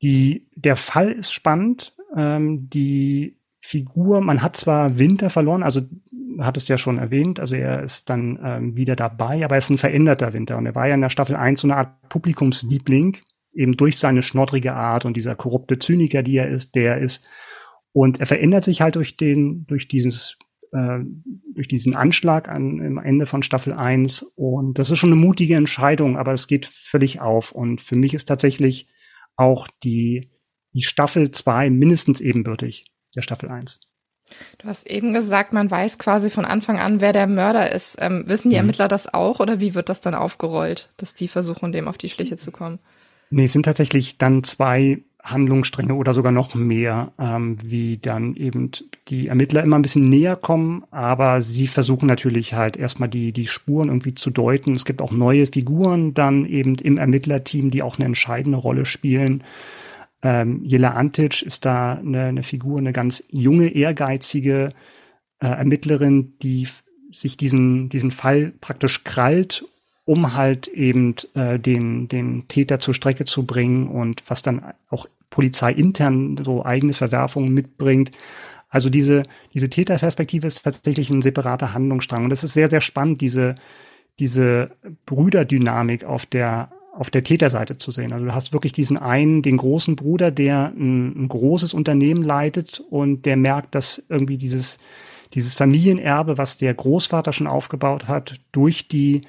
[0.03, 1.95] die, der Fall ist spannend.
[2.15, 5.83] Ähm, die Figur, man hat zwar Winter verloren, also
[6.41, 9.71] hat es ja schon erwähnt, also er ist dann ähm, wieder dabei, aber er ist
[9.71, 13.19] ein veränderter Winter und er war ja in der Staffel 1 so eine Art Publikumsliebling,
[13.55, 17.27] eben durch seine schnoddrige Art und dieser korrupte Zyniker, die er ist, der ist.
[17.93, 20.39] Und er verändert sich halt durch den, durch dieses,
[20.73, 21.01] äh,
[21.55, 24.23] durch diesen Anschlag an, am Ende von Staffel 1.
[24.35, 27.53] Und das ist schon eine mutige Entscheidung, aber es geht völlig auf.
[27.53, 28.89] Und für mich ist tatsächlich
[29.37, 30.31] auch die,
[30.73, 33.81] die Staffel 2 mindestens ebenbürtig der Staffel 1.
[34.59, 37.97] Du hast eben gesagt, man weiß quasi von Anfang an, wer der Mörder ist.
[37.99, 38.61] Ähm, wissen die mhm.
[38.61, 42.09] Ermittler das auch oder wie wird das dann aufgerollt, dass die versuchen, dem auf die
[42.09, 42.79] Schliche zu kommen?
[43.31, 48.71] Nee, es sind tatsächlich dann zwei Handlungsstränge oder sogar noch mehr, ähm, wie dann eben
[49.09, 53.47] die Ermittler immer ein bisschen näher kommen, aber sie versuchen natürlich halt erstmal die, die
[53.47, 54.75] Spuren irgendwie zu deuten.
[54.75, 59.45] Es gibt auch neue Figuren dann eben im Ermittlerteam, die auch eine entscheidende Rolle spielen.
[60.23, 64.73] Ähm, Jela Antic ist da eine, eine Figur, eine ganz junge, ehrgeizige
[65.41, 66.69] äh, Ermittlerin, die
[67.11, 69.65] sich diesen, diesen Fall praktisch krallt,
[70.05, 75.07] um halt eben äh, den, den Täter zur Strecke zu bringen und was dann auch
[75.31, 78.13] Polizei intern so eigene Verwerfungen mitbringt.
[78.69, 82.25] Also diese, diese Täterperspektive ist tatsächlich ein separater Handlungsstrang.
[82.25, 83.57] Und das ist sehr, sehr spannend, diese,
[84.19, 84.71] diese
[85.07, 88.13] Brüderdynamik auf der auf der Täterseite zu sehen.
[88.13, 92.81] Also du hast wirklich diesen einen, den großen Bruder, der ein, ein großes Unternehmen leitet
[92.91, 94.79] und der merkt, dass irgendwie dieses,
[95.33, 99.23] dieses Familienerbe, was der Großvater schon aufgebaut hat, durch die,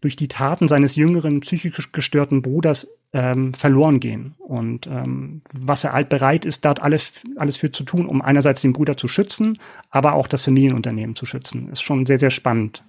[0.00, 4.36] durch die Taten seines jüngeren psychisch gestörten Bruders ähm, verloren gehen.
[4.38, 8.60] Und ähm, was er halt bereit ist, dort alles, alles für zu tun, um einerseits
[8.60, 9.58] den Bruder zu schützen,
[9.90, 11.68] aber auch das Familienunternehmen zu schützen.
[11.70, 12.84] Ist schon sehr, sehr spannend.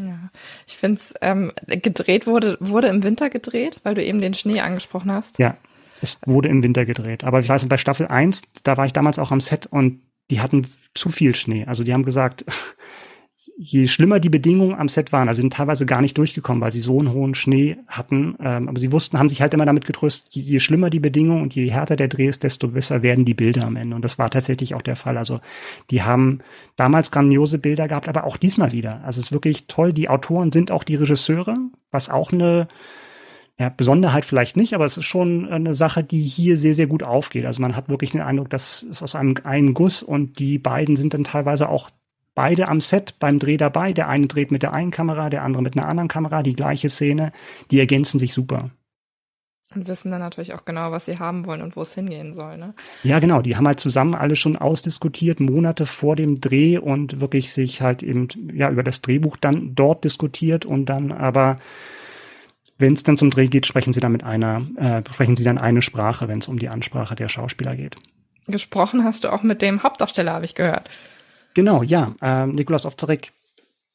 [0.00, 0.30] Ja,
[0.66, 4.60] ich finde es, ähm, gedreht wurde, wurde im Winter gedreht, weil du eben den Schnee
[4.60, 5.38] angesprochen hast.
[5.38, 5.56] Ja,
[6.00, 7.24] es wurde im Winter gedreht.
[7.24, 10.40] Aber ich weiß, bei Staffel 1, da war ich damals auch am Set und die
[10.40, 11.66] hatten zu viel Schnee.
[11.66, 12.44] Also die haben gesagt,
[13.62, 16.80] je schlimmer die Bedingungen am Set waren, also sind teilweise gar nicht durchgekommen, weil sie
[16.80, 18.34] so einen hohen Schnee hatten.
[18.40, 21.42] Ähm, aber sie wussten, haben sich halt immer damit getröstet, je, je schlimmer die Bedingungen
[21.42, 23.94] und je härter der Dreh ist, desto besser werden die Bilder am Ende.
[23.94, 25.18] Und das war tatsächlich auch der Fall.
[25.18, 25.40] Also
[25.90, 26.38] die haben
[26.76, 29.04] damals grandiose Bilder gehabt, aber auch diesmal wieder.
[29.04, 29.92] Also es ist wirklich toll.
[29.92, 31.58] Die Autoren sind auch die Regisseure,
[31.90, 32.66] was auch eine
[33.58, 37.02] ja, Besonderheit vielleicht nicht, aber es ist schon eine Sache, die hier sehr, sehr gut
[37.02, 37.44] aufgeht.
[37.44, 40.96] Also man hat wirklich den Eindruck, das ist aus einem einen Guss und die beiden
[40.96, 41.90] sind dann teilweise auch
[42.40, 43.92] beide am Set beim Dreh dabei.
[43.92, 46.88] Der eine dreht mit der einen Kamera, der andere mit einer anderen Kamera, die gleiche
[46.88, 47.32] Szene.
[47.70, 48.70] Die ergänzen sich super.
[49.74, 52.56] Und wissen dann natürlich auch genau, was sie haben wollen und wo es hingehen soll,
[52.56, 52.72] ne?
[53.02, 53.42] Ja, genau.
[53.42, 58.02] Die haben halt zusammen alle schon ausdiskutiert, Monate vor dem Dreh und wirklich sich halt
[58.02, 61.58] eben, ja, über das Drehbuch dann dort diskutiert und dann aber,
[62.78, 65.58] wenn es dann zum Dreh geht, sprechen sie dann mit einer, äh, sprechen sie dann
[65.58, 67.96] eine Sprache, wenn es um die Ansprache der Schauspieler geht.
[68.46, 70.88] Gesprochen hast du auch mit dem Hauptdarsteller, habe ich gehört.
[71.54, 72.14] Genau, ja.
[72.22, 73.32] Ähm, Nikolaus Ovzarek,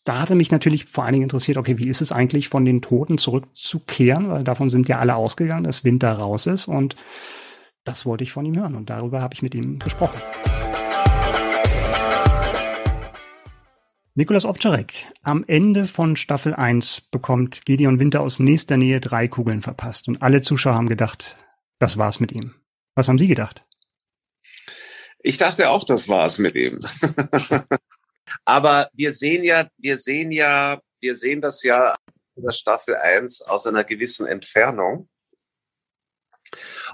[0.04, 2.82] da hatte mich natürlich vor allen Dingen interessiert, okay, wie ist es eigentlich, von den
[2.82, 4.30] Toten zurückzukehren?
[4.30, 6.68] Weil davon sind ja alle ausgegangen, dass Winter raus ist.
[6.68, 6.96] Und
[7.86, 8.76] das wollte ich von ihm hören.
[8.76, 10.22] Und darüber habe ich mit ihm gesprochen.
[14.18, 19.62] Nikolas Ovczarek, am Ende von Staffel 1 bekommt Gideon Winter aus nächster Nähe drei Kugeln
[19.62, 21.36] verpasst und alle Zuschauer haben gedacht,
[21.80, 22.54] das war's mit ihm.
[22.96, 23.65] Was haben Sie gedacht?
[25.26, 26.80] Ich dachte auch, das war's mit ihm.
[28.46, 31.96] Aber wir sehen ja, wir sehen ja, wir sehen das ja
[32.36, 35.10] in der Staffel 1 aus einer gewissen Entfernung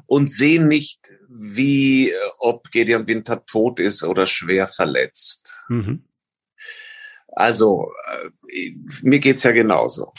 [0.06, 5.66] und sehen nicht, wie, ob Gideon Winter tot ist oder schwer verletzt.
[5.68, 6.08] Mhm.
[7.34, 7.92] Also,
[8.48, 10.14] äh, mir geht's ja genauso.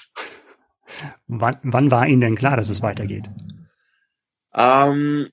[1.28, 3.30] Wann, wann war Ihnen denn klar, dass es weitergeht?
[4.54, 5.30] Ähm,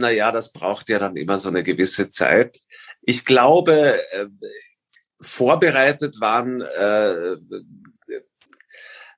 [0.00, 2.60] naja, das braucht ja dann immer so eine gewisse Zeit.
[3.02, 4.26] Ich glaube, äh,
[5.20, 7.36] vorbereitet waren äh,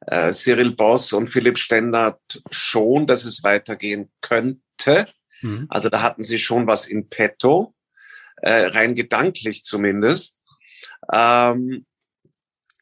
[0.06, 5.06] äh, Cyril Boss und Philipp Stendert schon, dass es weitergehen könnte.
[5.40, 5.66] Mhm.
[5.68, 7.74] Also da hatten sie schon was in petto,
[8.36, 10.42] äh, rein gedanklich zumindest.
[11.12, 11.86] Ähm,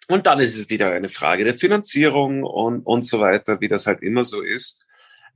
[0.08, 3.86] und dann ist es wieder eine Frage der Finanzierung und, und so weiter, wie das
[3.86, 4.84] halt immer so ist.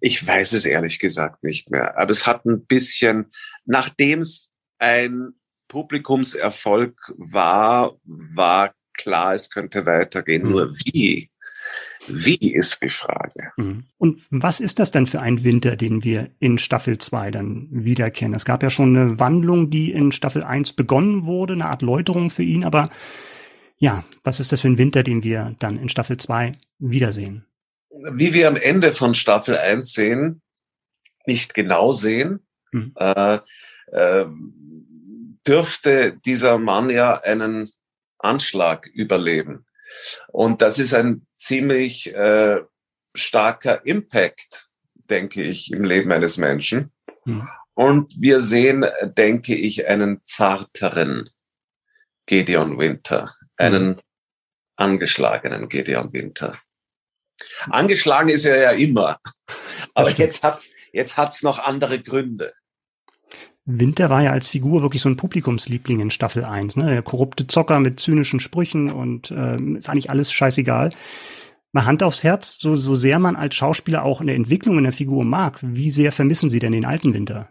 [0.00, 1.98] Ich weiß es ehrlich gesagt nicht mehr.
[1.98, 3.26] Aber es hat ein bisschen,
[3.64, 5.34] nachdem es ein
[5.68, 10.44] Publikumserfolg war, war klar, es könnte weitergehen.
[10.44, 10.50] Mhm.
[10.50, 11.30] Nur wie?
[12.06, 13.52] Wie ist die Frage?
[13.56, 13.84] Mhm.
[13.96, 18.34] Und was ist das denn für ein Winter, den wir in Staffel 2 dann wiederkennen?
[18.34, 22.30] Es gab ja schon eine Wandlung, die in Staffel 1 begonnen wurde, eine Art Läuterung
[22.30, 22.90] für ihn, aber
[23.78, 27.44] ja, was ist das für ein Winter, den wir dann in Staffel 2 wiedersehen?
[28.12, 30.42] Wie wir am Ende von Staffel 1 sehen,
[31.26, 32.92] nicht genau sehen, mhm.
[32.96, 33.38] äh,
[33.92, 34.26] äh,
[35.46, 37.72] dürfte dieser Mann ja einen
[38.18, 39.66] Anschlag überleben.
[40.28, 42.60] Und das ist ein ziemlich äh,
[43.14, 46.92] starker Impact, denke ich, im Leben eines Menschen.
[47.24, 47.48] Mhm.
[47.74, 51.30] Und wir sehen, denke ich, einen zarteren
[52.26, 54.00] Gedeon Winter, einen mhm.
[54.76, 56.56] angeschlagenen Gedeon Winter.
[57.70, 59.18] Angeschlagen ist er ja immer,
[59.94, 62.52] aber jetzt hat's jetzt hat's noch andere Gründe.
[63.66, 66.76] Winter war ja als Figur wirklich so ein Publikumsliebling in Staffel 1.
[66.76, 66.90] Ne?
[66.90, 70.90] Der korrupte Zocker mit zynischen Sprüchen und äh, ist eigentlich alles scheißegal.
[71.72, 74.84] Mal Hand aufs Herz, so, so sehr man als Schauspieler auch in der Entwicklung in
[74.84, 77.48] der Figur mag, wie sehr vermissen Sie denn den alten Winter?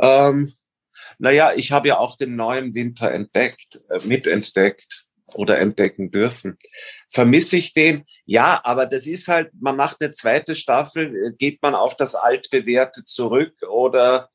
[0.00, 0.54] Ähm,
[1.18, 6.58] naja, ich habe ja auch den neuen Winter entdeckt, äh, mitentdeckt oder entdecken dürfen.
[7.08, 8.04] Vermisse ich den?
[8.24, 12.14] Ja, aber das ist halt, man macht eine zweite Staffel, äh, geht man auf das
[12.14, 14.30] altbewährte zurück oder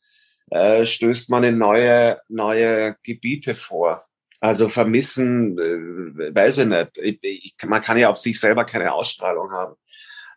[0.51, 4.05] äh, stößt man in neue, neue Gebiete vor?
[4.41, 6.97] Also vermissen, äh, weiß ich nicht.
[6.97, 9.75] Ich, ich, man kann ja auf sich selber keine Ausstrahlung haben.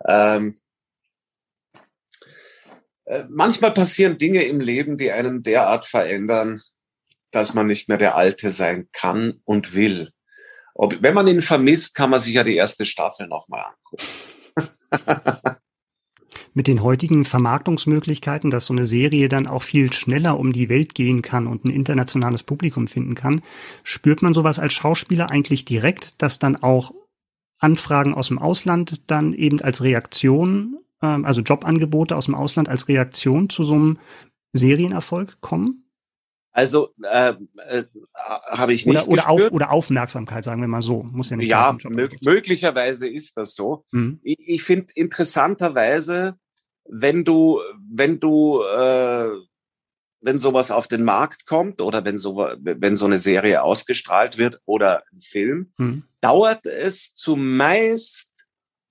[0.07, 0.59] Ähm,
[3.05, 6.63] äh, manchmal passieren Dinge im Leben, die einen derart verändern,
[7.31, 10.13] dass man nicht mehr der Alte sein kann und will.
[10.81, 14.07] Ob, wenn man ihn vermisst, kann man sich ja die erste Staffel nochmal angucken.
[16.55, 20.95] Mit den heutigen Vermarktungsmöglichkeiten, dass so eine Serie dann auch viel schneller um die Welt
[20.95, 23.43] gehen kann und ein internationales Publikum finden kann,
[23.83, 26.95] spürt man sowas als Schauspieler eigentlich direkt, dass dann auch
[27.59, 32.87] Anfragen aus dem Ausland dann eben als Reaktion, äh, also Jobangebote aus dem Ausland als
[32.87, 33.99] Reaktion zu so einem
[34.53, 35.88] Serienerfolg kommen?
[36.53, 37.35] Also äh,
[37.69, 37.85] äh,
[38.51, 41.03] habe ich nicht oder, oder, auf, oder Aufmerksamkeit, sagen wir mal so.
[41.05, 41.51] Muss ja nicht.
[41.51, 43.85] Ja, mög möglicherweise ist das so.
[43.93, 44.21] Mhm.
[44.23, 46.37] Ich, ich finde interessanterweise,
[46.89, 49.29] wenn du, wenn du, äh,
[50.21, 54.61] wenn sowas auf den Markt kommt oder wenn so, wenn so eine Serie ausgestrahlt wird
[54.65, 56.05] oder ein Film, mhm.
[56.21, 58.33] dauert es zumeist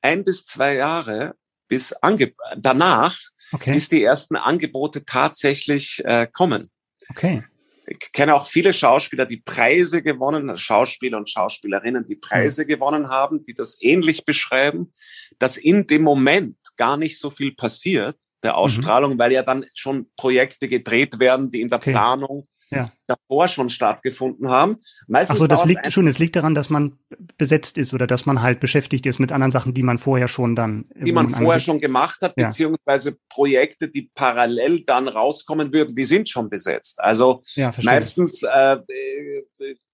[0.01, 1.35] ein bis zwei Jahre
[1.67, 3.17] bis ange danach,
[3.51, 3.73] okay.
[3.73, 6.71] bis die ersten Angebote tatsächlich äh, kommen.
[7.09, 7.43] Okay
[7.87, 12.67] ich kenne auch viele Schauspieler, die Preise gewonnen, Schauspieler und Schauspielerinnen, die Preise mhm.
[12.67, 14.91] gewonnen haben, die das ähnlich beschreiben,
[15.39, 18.57] dass in dem Moment gar nicht so viel passiert, der mhm.
[18.57, 19.19] Ausstrahlung, mhm.
[19.19, 21.91] weil ja dann schon Projekte gedreht werden, die in der okay.
[21.91, 22.91] Planung ja.
[23.07, 24.77] davor schon stattgefunden haben.
[25.07, 26.97] Meistens Ach das liegt schon, es liegt daran, dass man
[27.37, 30.55] besetzt ist oder dass man halt beschäftigt ist mit anderen Sachen, die man vorher schon
[30.55, 30.85] dann.
[30.95, 32.47] Die man vorher schon gemacht hat, ja.
[32.47, 36.99] beziehungsweise Projekte, die parallel dann rauskommen würden, die sind schon besetzt.
[37.01, 38.77] Also ja, meistens äh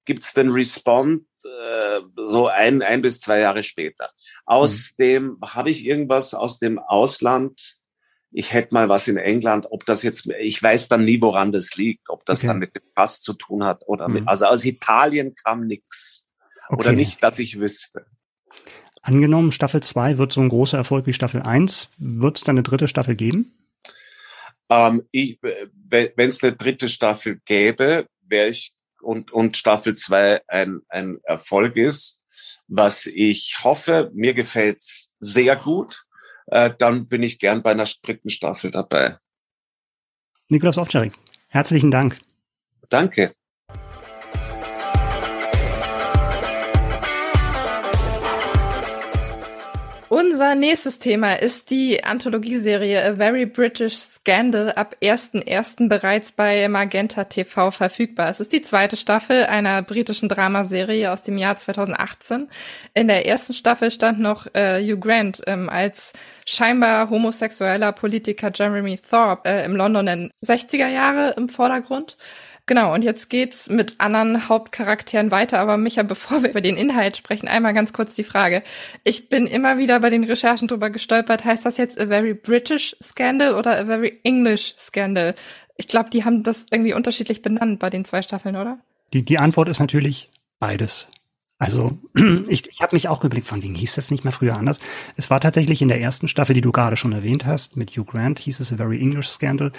[0.06, 4.10] gibt es den Respond äh, so ein, ein bis zwei Jahre später.
[4.46, 5.04] Aus mhm.
[5.04, 7.78] dem, habe ich irgendwas aus dem Ausland
[8.34, 11.76] ich hätte mal was in England, ob das jetzt, ich weiß dann nie, woran das
[11.76, 12.48] liegt, ob das okay.
[12.48, 14.28] dann mit dem Pass zu tun hat oder mit, mhm.
[14.28, 16.28] also aus Italien kam nichts.
[16.68, 16.80] Okay.
[16.80, 18.06] Oder nicht, dass ich wüsste.
[19.02, 22.64] Angenommen, Staffel 2 wird so ein großer Erfolg wie Staffel 1, wird es dann eine
[22.64, 23.70] dritte Staffel geben?
[24.70, 31.20] Ähm, Wenn es eine dritte Staffel gäbe, wäre ich und, und Staffel 2 ein, ein
[31.24, 32.24] Erfolg ist,
[32.68, 36.06] was ich hoffe, mir gefällt's sehr gut,
[36.48, 39.18] äh, dann bin ich gern bei einer dritten Staffel dabei.
[40.50, 41.14] Nikolaus Ovtcharek,
[41.48, 42.20] herzlichen Dank.
[42.90, 43.36] Danke.
[50.34, 55.88] Unser nächstes Thema ist die Anthologieserie A Very British Scandal ab 1.1.
[55.88, 58.32] bereits bei Magenta TV verfügbar.
[58.32, 62.50] Es ist die zweite Staffel einer britischen Dramaserie aus dem Jahr 2018.
[62.96, 66.14] In der ersten Staffel stand noch äh, Hugh Grant ähm, als
[66.48, 72.18] scheinbar homosexueller Politiker Jeremy Thorpe äh, im London der 60er Jahre im Vordergrund.
[72.66, 75.60] Genau, und jetzt geht's mit anderen Hauptcharakteren weiter.
[75.60, 78.64] Aber Micha, bevor wir über den Inhalt sprechen, einmal ganz kurz die Frage.
[79.04, 81.44] Ich bin immer wieder bei den Recherchen drüber gestolpert.
[81.44, 85.36] Heißt das jetzt a very British Scandal oder a very English Scandal?
[85.76, 88.80] Ich glaube, die haben das irgendwie unterschiedlich benannt bei den zwei Staffeln, oder?
[89.12, 91.10] Die, die Antwort ist natürlich beides.
[91.64, 91.98] Also
[92.50, 94.82] ich, ich habe mich auch geblickt, von wegen hieß das nicht mehr früher anders.
[95.16, 98.04] Es war tatsächlich in der ersten Staffel, die du gerade schon erwähnt hast, mit Hugh
[98.04, 99.72] Grant, hieß es A Very English Scandal.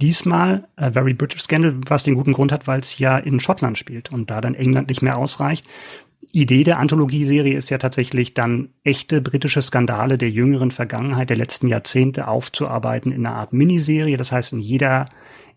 [0.00, 3.78] Diesmal A Very British Scandal, was den guten Grund hat, weil es ja in Schottland
[3.78, 5.66] spielt und da dann England nicht mehr ausreicht.
[6.30, 11.66] Idee der Anthologieserie ist ja tatsächlich dann echte britische Skandale der jüngeren Vergangenheit, der letzten
[11.66, 14.16] Jahrzehnte aufzuarbeiten in einer Art Miniserie.
[14.16, 15.06] Das heißt, in jeder,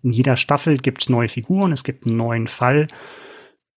[0.01, 2.87] in jeder Staffel gibt es neue Figuren, es gibt einen neuen Fall.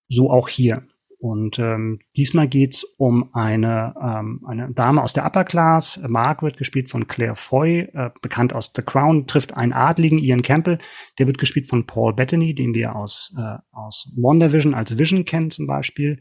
[0.09, 0.83] So auch hier.
[1.21, 6.89] Und ähm, diesmal geht's um eine, ähm, eine Dame aus der Upper Class, Margaret, gespielt
[6.89, 10.79] von Claire Foy, äh, bekannt aus The Crown, trifft einen Adligen, Ian Campbell,
[11.19, 15.51] der wird gespielt von Paul Bettany, den wir aus, äh, aus WandaVision als Vision kennen
[15.51, 16.21] zum Beispiel.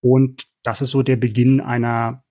[0.00, 2.22] Und das ist so der Beginn einer,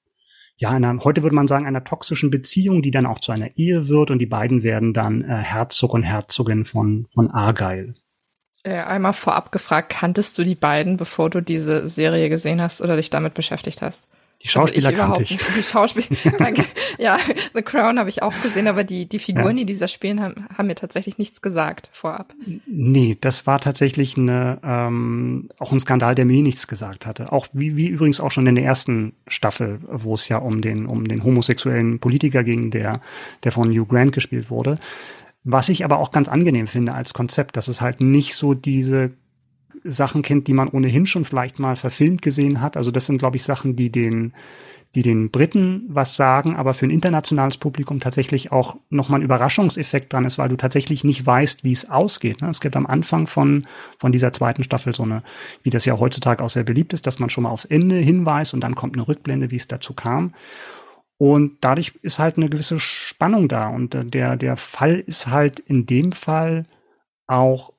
[0.55, 3.89] ja, einer, heute würde man sagen, einer toxischen Beziehung, die dann auch zu einer Ehe
[3.89, 7.95] wird und die beiden werden dann äh, Herzog und Herzogin von, von Argyle.
[8.63, 12.97] Äh, einmal vorab gefragt, kanntest du die beiden, bevor du diese Serie gesehen hast oder
[12.97, 14.03] dich damit beschäftigt hast?
[14.41, 15.31] Die Schauspieler also kannte ich.
[15.31, 15.57] Nicht.
[15.57, 16.63] Die Schauspieler, danke.
[16.97, 17.17] Ja,
[17.53, 19.63] The Crown habe ich auch gesehen, aber die, die Figuren, ja.
[19.63, 22.33] die dieser spielen, haben, haben mir tatsächlich nichts gesagt vorab.
[22.65, 27.33] Nee, das war tatsächlich eine, ähm, auch ein Skandal, der mir nichts gesagt hatte.
[27.33, 30.85] Auch wie, wie übrigens auch schon in der ersten Staffel, wo es ja um den,
[30.85, 33.01] um den homosexuellen Politiker ging, der,
[33.43, 34.79] der von Hugh Grant gespielt wurde.
[35.51, 39.13] Was ich aber auch ganz angenehm finde als Konzept, dass es halt nicht so diese
[39.83, 42.77] Sachen kennt, die man ohnehin schon vielleicht mal verfilmt gesehen hat.
[42.77, 44.33] Also das sind, glaube ich, Sachen, die den,
[44.93, 50.13] die den Briten was sagen, aber für ein internationales Publikum tatsächlich auch nochmal ein Überraschungseffekt
[50.13, 52.43] dran ist, weil du tatsächlich nicht weißt, wie es ausgeht.
[52.43, 52.49] Ne?
[52.49, 53.65] Es gibt am Anfang von,
[53.97, 55.23] von dieser zweiten Staffel so eine,
[55.63, 58.53] wie das ja heutzutage auch sehr beliebt ist, dass man schon mal aufs Ende hinweist
[58.53, 60.35] und dann kommt eine Rückblende, wie es dazu kam.
[61.19, 63.67] Und dadurch ist halt eine gewisse Spannung da.
[63.67, 66.63] Und äh, der, der Fall ist halt in dem Fall
[67.27, 67.73] auch,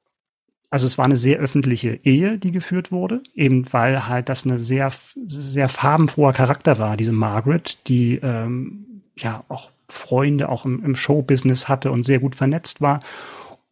[0.68, 4.59] also es war eine sehr öffentliche Ehe, die geführt wurde, eben weil halt das eine
[4.59, 4.92] sehr,
[5.26, 11.66] sehr farbenfroher Charakter war, diese Margaret, die ähm, ja auch Freunde auch im, im Showbusiness
[11.66, 13.00] hatte und sehr gut vernetzt war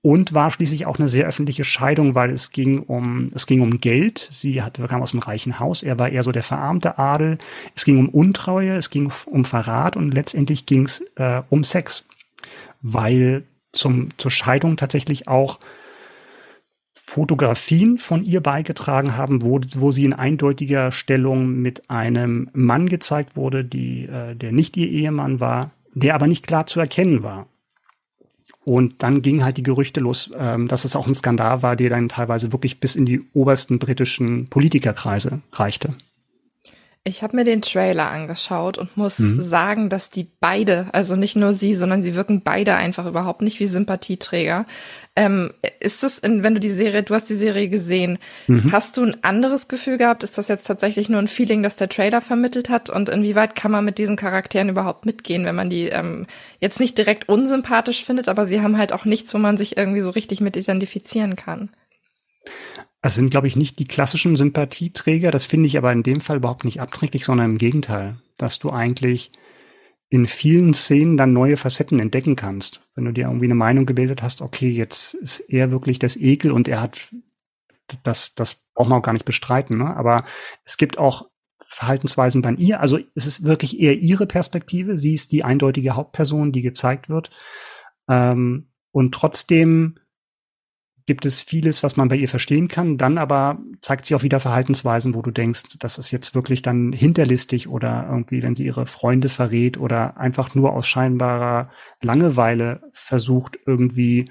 [0.00, 3.80] und war schließlich auch eine sehr öffentliche Scheidung, weil es ging um es ging um
[3.80, 4.28] Geld.
[4.32, 5.82] Sie hatte kam aus einem reichen Haus.
[5.82, 7.38] Er war eher so der verarmte Adel.
[7.74, 12.06] Es ging um Untreue, es ging um Verrat und letztendlich ging es äh, um Sex,
[12.80, 15.58] weil zum zur Scheidung tatsächlich auch
[16.94, 23.34] Fotografien von ihr beigetragen haben, wo, wo sie in eindeutiger Stellung mit einem Mann gezeigt
[23.34, 27.46] wurde, die, äh, der nicht ihr Ehemann war, der aber nicht klar zu erkennen war.
[28.68, 31.88] Und dann gingen halt die Gerüchte los, ähm, dass es auch ein Skandal war, der
[31.88, 35.94] dann teilweise wirklich bis in die obersten britischen Politikerkreise reichte.
[37.08, 39.40] Ich habe mir den Trailer angeschaut und muss mhm.
[39.40, 43.60] sagen, dass die beide, also nicht nur sie, sondern sie wirken beide einfach überhaupt nicht
[43.60, 44.66] wie Sympathieträger.
[45.16, 48.70] Ähm, ist es, wenn du die Serie, du hast die Serie gesehen, mhm.
[48.72, 50.22] hast du ein anderes Gefühl gehabt?
[50.22, 52.90] Ist das jetzt tatsächlich nur ein Feeling, das der Trailer vermittelt hat?
[52.90, 56.26] Und inwieweit kann man mit diesen Charakteren überhaupt mitgehen, wenn man die ähm,
[56.60, 60.02] jetzt nicht direkt unsympathisch findet, aber sie haben halt auch nichts, wo man sich irgendwie
[60.02, 61.70] so richtig mit identifizieren kann?
[63.00, 65.30] Es sind, glaube ich, nicht die klassischen Sympathieträger.
[65.30, 68.70] Das finde ich aber in dem Fall überhaupt nicht abträglich, sondern im Gegenteil, dass du
[68.70, 69.32] eigentlich
[70.11, 72.80] in vielen Szenen dann neue Facetten entdecken kannst.
[72.94, 76.50] Wenn du dir irgendwie eine Meinung gebildet hast, okay, jetzt ist er wirklich das Ekel
[76.50, 77.12] und er hat
[78.02, 79.78] das, das braucht man auch gar nicht bestreiten.
[79.78, 79.96] Ne?
[79.96, 80.24] Aber
[80.64, 81.28] es gibt auch
[81.66, 82.80] Verhaltensweisen bei ihr.
[82.80, 84.98] Also es ist wirklich eher ihre Perspektive.
[84.98, 87.30] Sie ist die eindeutige Hauptperson, die gezeigt wird.
[88.08, 89.98] Ähm, und trotzdem
[91.08, 92.98] gibt es vieles, was man bei ihr verstehen kann.
[92.98, 96.92] Dann aber zeigt sie auch wieder Verhaltensweisen, wo du denkst, das ist jetzt wirklich dann
[96.92, 101.70] hinterlistig oder irgendwie, wenn sie ihre Freunde verrät oder einfach nur aus scheinbarer
[102.02, 104.30] Langeweile versucht, irgendwie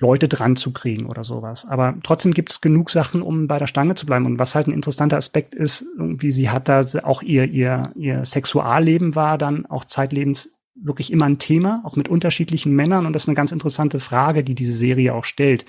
[0.00, 1.64] Leute dran zu kriegen oder sowas.
[1.64, 4.26] Aber trotzdem gibt es genug Sachen, um bei der Stange zu bleiben.
[4.26, 8.24] Und was halt ein interessanter Aspekt ist, wie sie hat da auch ihr, ihr, ihr
[8.24, 13.06] Sexualleben war dann auch zeitlebens wirklich immer ein Thema, auch mit unterschiedlichen Männern.
[13.06, 15.64] Und das ist eine ganz interessante Frage, die diese Serie auch stellt.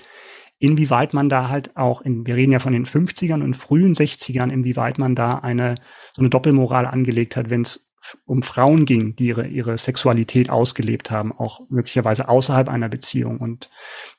[0.58, 4.50] Inwieweit man da halt auch, in, wir reden ja von den 50ern und frühen 60ern,
[4.50, 5.76] inwieweit man da eine,
[6.14, 7.86] so eine Doppelmoral angelegt hat, wenn es
[8.24, 13.38] um Frauen ging, die ihre, ihre Sexualität ausgelebt haben, auch möglicherweise außerhalb einer Beziehung.
[13.38, 13.70] Und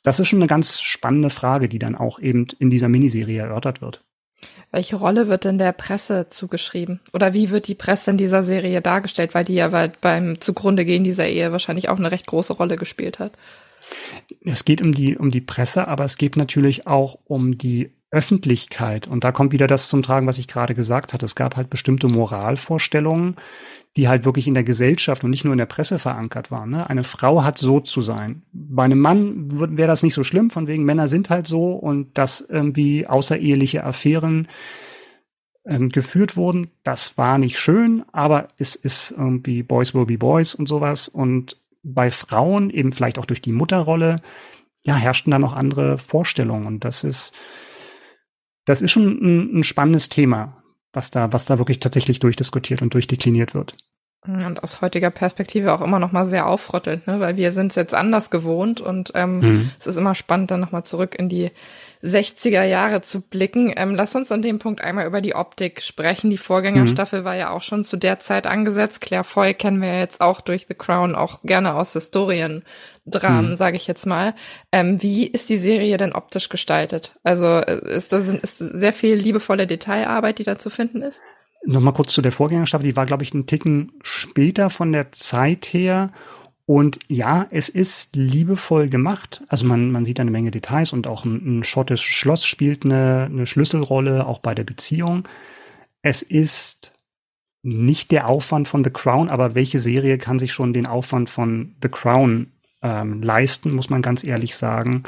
[0.04, 3.82] das ist schon eine ganz spannende Frage, die dann auch eben in dieser Miniserie erörtert
[3.82, 4.04] wird.
[4.72, 7.00] Welche Rolle wird denn der Presse zugeschrieben?
[7.14, 9.34] Oder wie wird die Presse in dieser Serie dargestellt?
[9.34, 13.20] Weil die ja beim Zugrunde gehen dieser Ehe wahrscheinlich auch eine recht große Rolle gespielt
[13.20, 13.32] hat.
[14.44, 19.08] Es geht um die, um die Presse, aber es geht natürlich auch um die Öffentlichkeit.
[19.08, 21.26] Und da kommt wieder das zum Tragen, was ich gerade gesagt hatte.
[21.26, 23.36] Es gab halt bestimmte Moralvorstellungen,
[23.98, 26.70] die halt wirklich in der Gesellschaft und nicht nur in der Presse verankert waren.
[26.70, 26.88] Ne?
[26.88, 28.44] Eine Frau hat so zu sein.
[28.54, 32.16] Bei einem Mann wäre das nicht so schlimm, von wegen Männer sind halt so und
[32.16, 34.48] dass irgendwie außereheliche Affären
[35.66, 40.54] ähm, geführt wurden, das war nicht schön, aber es ist irgendwie Boys will be Boys
[40.54, 41.08] und sowas.
[41.08, 44.22] Und bei Frauen, eben vielleicht auch durch die Mutterrolle,
[44.86, 46.68] ja, herrschten da noch andere Vorstellungen.
[46.68, 47.34] Und das ist,
[48.66, 50.62] das ist schon ein, ein spannendes Thema,
[50.98, 53.78] was da, was da wirklich tatsächlich durchdiskutiert und durchdekliniert wird.
[54.26, 57.20] Und aus heutiger Perspektive auch immer noch mal sehr aufrüttelnd, ne?
[57.20, 59.72] weil wir sind es jetzt anders gewohnt und ähm, mhm.
[59.80, 61.52] es ist immer spannend, dann noch mal zurück in die
[62.04, 63.72] 60er Jahre zu blicken.
[63.76, 66.30] Ähm, lass uns an dem Punkt einmal über die Optik sprechen.
[66.30, 67.26] Die Vorgängerstaffel mhm.
[67.26, 69.02] war ja auch schon zu der Zeit angesetzt.
[69.02, 73.56] Claire Foy kennen wir jetzt auch durch The Crown, auch gerne aus Historiendramen, mhm.
[73.56, 74.36] sage ich jetzt mal.
[74.72, 77.16] Ähm, wie ist die Serie denn optisch gestaltet?
[77.24, 81.22] Also äh, ist das ist sehr viel liebevolle Detailarbeit, die da zu finden ist?
[81.66, 85.66] Nochmal kurz zu der Vorgängerstaffel, die war, glaube ich, einen Ticken später von der Zeit
[85.66, 86.12] her
[86.70, 89.42] und ja, es ist liebevoll gemacht.
[89.48, 93.30] Also man, man sieht eine Menge Details und auch ein, ein schottisches Schloss spielt eine,
[93.32, 95.30] eine Schlüsselrolle, auch bei der Beziehung.
[96.02, 96.92] Es ist
[97.64, 101.76] nicht der Aufwand von The Crown, aber welche Serie kann sich schon den Aufwand von
[101.82, 105.04] The Crown ähm, leisten, muss man ganz ehrlich sagen.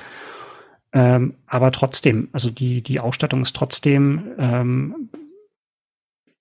[0.93, 5.09] Ähm, aber trotzdem, also die, die Ausstattung ist trotzdem ähm,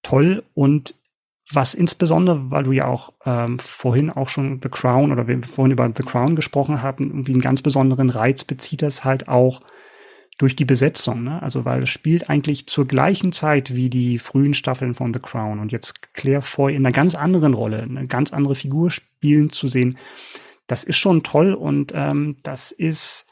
[0.08, 0.94] toll und
[1.52, 5.72] was insbesondere, weil du ja auch ähm, vorhin auch schon The Crown oder wir vorhin
[5.72, 9.60] über The Crown gesprochen haben, irgendwie einen ganz besonderen Reiz bezieht das halt auch
[10.38, 11.24] durch die Besetzung.
[11.24, 11.42] Ne?
[11.42, 15.58] Also weil es spielt eigentlich zur gleichen Zeit wie die frühen Staffeln von The Crown
[15.58, 19.68] und jetzt Claire Foy in einer ganz anderen Rolle, eine ganz andere Figur spielen zu
[19.68, 19.98] sehen,
[20.66, 23.26] das ist schon toll und ähm, das ist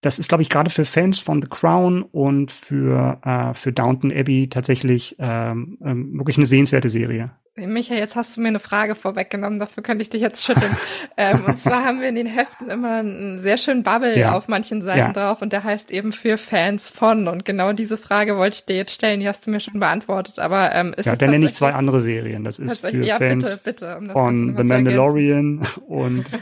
[0.00, 4.10] das ist, glaube ich, gerade für Fans von The Crown und für, äh, für Downton
[4.10, 7.32] Abbey tatsächlich ähm, ähm, wirklich eine sehenswerte Serie.
[7.56, 10.74] Micha, jetzt hast du mir eine Frage vorweggenommen, dafür könnte ich dich jetzt schütteln.
[11.18, 14.32] ähm, und zwar haben wir in den Heften immer einen sehr schönen Bubble ja.
[14.32, 15.12] auf manchen Seiten ja.
[15.12, 17.28] drauf und der heißt eben für Fans von.
[17.28, 20.38] Und genau diese Frage wollte ich dir jetzt stellen, die hast du mir schon beantwortet.
[20.38, 22.44] Aber ähm, ist ja, dann nenne ich zwei andere Serien.
[22.44, 26.24] Das ist für ja, Fans bitte, bitte, um von The Mandalorian und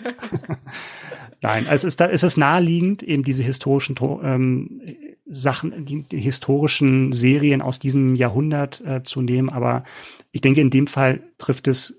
[1.40, 4.80] Nein, also ist, da ist es naheliegend, eben diese historischen ähm,
[5.26, 9.48] Sachen, die, die, historischen Serien aus diesem Jahrhundert äh, zu nehmen.
[9.48, 9.84] Aber
[10.32, 11.94] ich denke, in dem Fall trifft es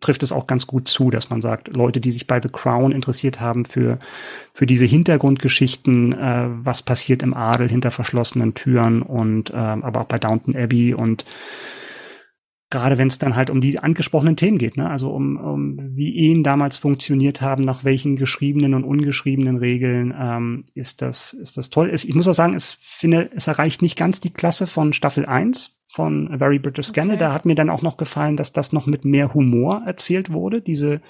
[0.00, 2.92] trifft es auch ganz gut zu, dass man sagt, Leute, die sich bei The Crown
[2.92, 3.98] interessiert haben für,
[4.52, 10.06] für diese Hintergrundgeschichten, äh, was passiert im Adel hinter verschlossenen Türen und äh, aber auch
[10.06, 11.24] bei Downton Abbey und
[12.70, 14.90] gerade wenn es dann halt um die angesprochenen Themen geht, ne?
[14.90, 20.64] also um, um wie Ehen damals funktioniert haben, nach welchen geschriebenen und ungeschriebenen Regeln, ähm,
[20.74, 21.90] ist das ist das toll.
[21.92, 25.76] Ich muss auch sagen, es finde, es erreicht nicht ganz die Klasse von Staffel 1
[25.86, 27.16] von A Very British Scandal.
[27.16, 27.24] Okay.
[27.24, 30.60] Da hat mir dann auch noch gefallen, dass das noch mit mehr Humor erzählt wurde,
[30.60, 31.00] diese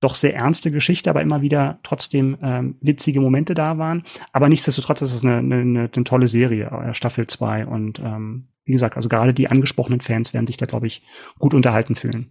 [0.00, 4.04] doch sehr ernste Geschichte, aber immer wieder trotzdem ähm, witzige Momente da waren.
[4.32, 8.48] Aber nichtsdestotrotz ist es eine, eine, eine, eine tolle Serie, äh, Staffel 2 und ähm,
[8.68, 11.02] wie gesagt, also gerade die angesprochenen Fans werden sich da, glaube ich,
[11.38, 12.30] gut unterhalten fühlen.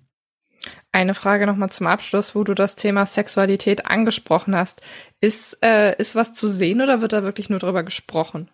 [0.92, 4.82] Eine Frage nochmal zum Abschluss, wo du das Thema Sexualität angesprochen hast.
[5.20, 8.50] Ist, äh, ist was zu sehen oder wird da wirklich nur drüber gesprochen?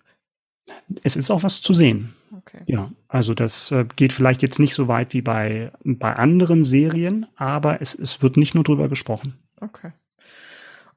[1.04, 2.13] Es ist auch was zu sehen.
[2.38, 2.62] Okay.
[2.67, 7.25] Ja, also das äh, geht vielleicht jetzt nicht so weit wie bei, bei anderen Serien,
[7.36, 9.38] aber es, es wird nicht nur drüber gesprochen.
[9.60, 9.92] Okay.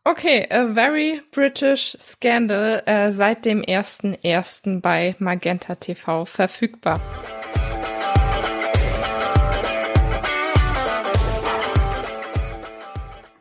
[0.09, 4.81] Okay, A Very British Scandal äh, seit dem 1.1.
[4.81, 7.01] bei Magenta TV verfügbar.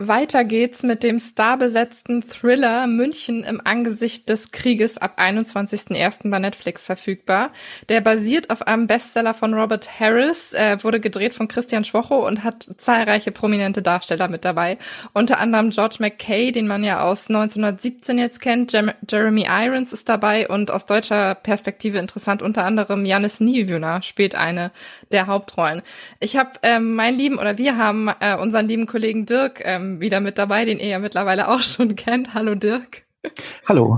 [0.07, 6.29] Weiter geht's mit dem starbesetzten Thriller München im Angesicht des Krieges ab 21.01.
[6.29, 7.51] bei Netflix verfügbar.
[7.89, 12.43] Der basiert auf einem Bestseller von Robert Harris, äh, wurde gedreht von Christian Schwocho und
[12.43, 14.77] hat zahlreiche prominente Darsteller mit dabei.
[15.13, 18.73] Unter anderem George McKay, den man ja aus 1917 jetzt kennt.
[18.73, 24.35] Jem Jeremy Irons ist dabei und aus deutscher Perspektive interessant unter anderem Janis Niewöhner spielt
[24.35, 24.71] eine
[25.11, 25.81] der Hauptrollen.
[26.19, 30.19] Ich habe ähm, meinen lieben oder wir haben äh, unseren lieben Kollegen Dirk ähm, wieder
[30.19, 32.33] mit dabei, den ihr ja mittlerweile auch schon kennt.
[32.33, 33.03] Hallo Dirk.
[33.67, 33.97] Hallo.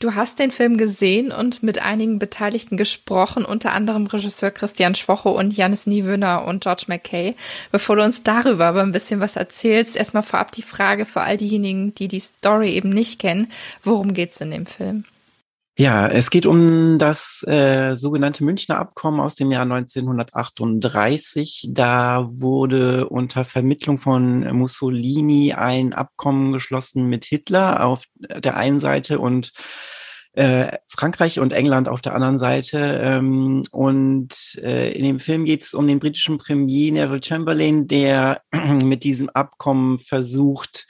[0.00, 5.30] Du hast den Film gesehen und mit einigen Beteiligten gesprochen, unter anderem Regisseur Christian Schwocho
[5.30, 7.36] und Janis Niewöhner und George McKay.
[7.72, 11.38] Bevor du uns darüber aber ein bisschen was erzählst, erstmal vorab die Frage für all
[11.38, 13.50] diejenigen, die die Story eben nicht kennen.
[13.82, 15.04] Worum geht's in dem Film?
[15.76, 21.70] Ja, es geht um das äh, sogenannte Münchner Abkommen aus dem Jahr 1938.
[21.70, 29.18] Da wurde unter Vermittlung von Mussolini ein Abkommen geschlossen mit Hitler auf der einen Seite
[29.18, 29.50] und
[30.34, 33.00] äh, Frankreich und England auf der anderen Seite.
[33.02, 38.42] Ähm, und äh, in dem Film geht es um den britischen Premier Neville Chamberlain, der
[38.52, 40.86] mit diesem Abkommen versucht,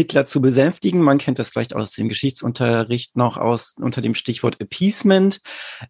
[0.00, 1.02] Hitler zu besänftigen.
[1.02, 5.40] Man kennt das vielleicht aus dem Geschichtsunterricht noch aus unter dem Stichwort Appeasement.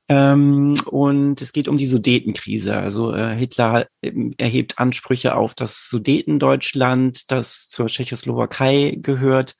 [0.08, 2.76] Ähm, und es geht um die Sudetenkrise.
[2.76, 9.54] Also äh, Hitler ähm, erhebt Ansprüche auf das Sudetendeutschland, das zur Tschechoslowakei gehört.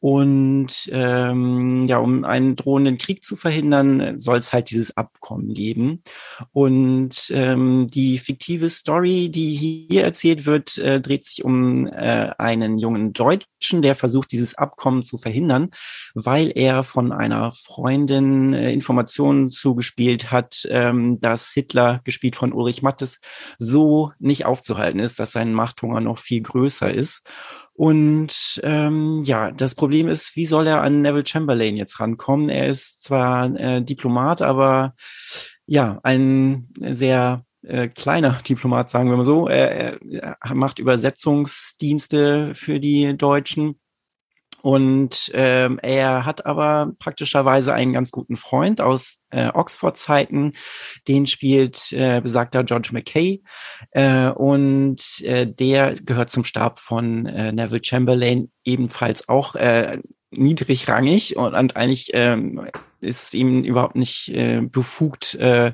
[0.00, 6.02] Und ähm, ja, um einen drohenden Krieg zu verhindern, soll es halt dieses Abkommen geben.
[6.52, 12.78] Und ähm, die fiktive Story, die hier erzählt wird, äh, dreht sich um äh, einen
[12.78, 15.70] jungen Deutschen, Menschen, der versucht, dieses Abkommen zu verhindern,
[16.14, 22.82] weil er von einer Freundin äh, Informationen zugespielt hat, ähm, dass Hitler, gespielt von Ulrich
[22.82, 23.20] Mattes,
[23.58, 27.22] so nicht aufzuhalten ist, dass sein Machthunger noch viel größer ist.
[27.74, 32.48] Und ähm, ja, das Problem ist, wie soll er an Neville Chamberlain jetzt rankommen?
[32.48, 34.94] Er ist zwar äh, Diplomat, aber
[35.66, 39.48] ja, ein sehr äh, kleiner Diplomat, sagen wir mal so.
[39.48, 43.78] Er, er macht Übersetzungsdienste für die Deutschen.
[44.60, 50.54] Und ähm, er hat aber praktischerweise einen ganz guten Freund aus äh, Oxford-Zeiten.
[51.06, 53.42] Den spielt äh, besagter George McKay.
[53.92, 60.00] Äh, und äh, der gehört zum Stab von äh, Neville Chamberlain, ebenfalls auch äh,
[60.30, 62.68] niedrigrangig und, und eigentlich ähm,
[63.00, 65.72] ist ihm überhaupt nicht äh, befugt, äh,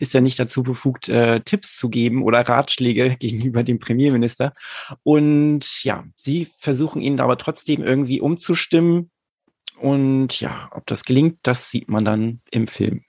[0.00, 4.52] ist er nicht dazu befugt, äh, Tipps zu geben oder Ratschläge gegenüber dem Premierminister.
[5.02, 9.10] Und ja, sie versuchen ihn aber trotzdem irgendwie umzustimmen.
[9.80, 13.05] Und ja, ob das gelingt, das sieht man dann im Film.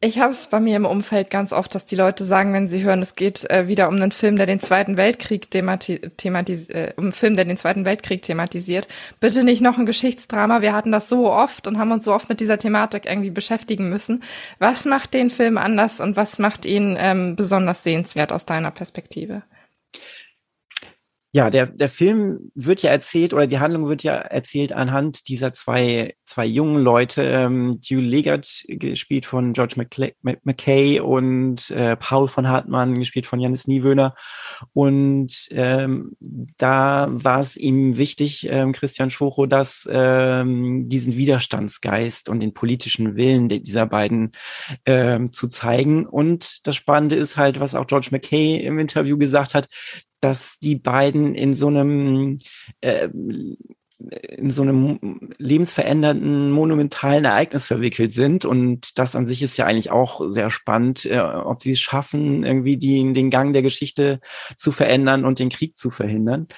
[0.00, 2.82] Ich habe es bei mir im Umfeld ganz oft, dass die Leute sagen, wenn sie
[2.82, 7.04] hören, es geht äh, wieder um einen Film, der den Zweiten Weltkrieg thematisiert, äh, um
[7.04, 8.88] einen Film, der den Zweiten Weltkrieg thematisiert.
[9.20, 10.60] Bitte nicht noch ein Geschichtsdrama.
[10.60, 13.88] Wir hatten das so oft und haben uns so oft mit dieser Thematik irgendwie beschäftigen
[13.88, 14.22] müssen.
[14.58, 19.42] Was macht den Film anders und was macht ihn ähm, besonders sehenswert aus deiner Perspektive?
[21.34, 25.54] Ja, der, der Film wird ja erzählt oder die Handlung wird ja erzählt anhand dieser
[25.54, 29.76] zwei, zwei jungen Leute, ähm, Hugh Leggett, gespielt von George
[30.20, 34.14] McKay und äh, Paul von Hartmann, gespielt von Janis Niewöhner.
[34.74, 36.16] Und ähm,
[36.58, 43.16] da war es ihm wichtig, ähm, Christian Schwocho, dass ähm, diesen Widerstandsgeist und den politischen
[43.16, 44.32] Willen dieser beiden
[44.84, 46.04] ähm, zu zeigen.
[46.06, 49.68] Und das Spannende ist halt, was auch George McKay im Interview gesagt hat,
[50.22, 52.38] dass die beiden in so einem
[52.80, 53.08] äh,
[54.36, 54.98] in so einem
[55.38, 58.44] lebensverändernden, monumentalen Ereignis verwickelt sind.
[58.44, 62.44] Und das an sich ist ja eigentlich auch sehr spannend, äh, ob sie es schaffen,
[62.44, 64.20] irgendwie die, den Gang der Geschichte
[64.56, 66.48] zu verändern und den Krieg zu verhindern.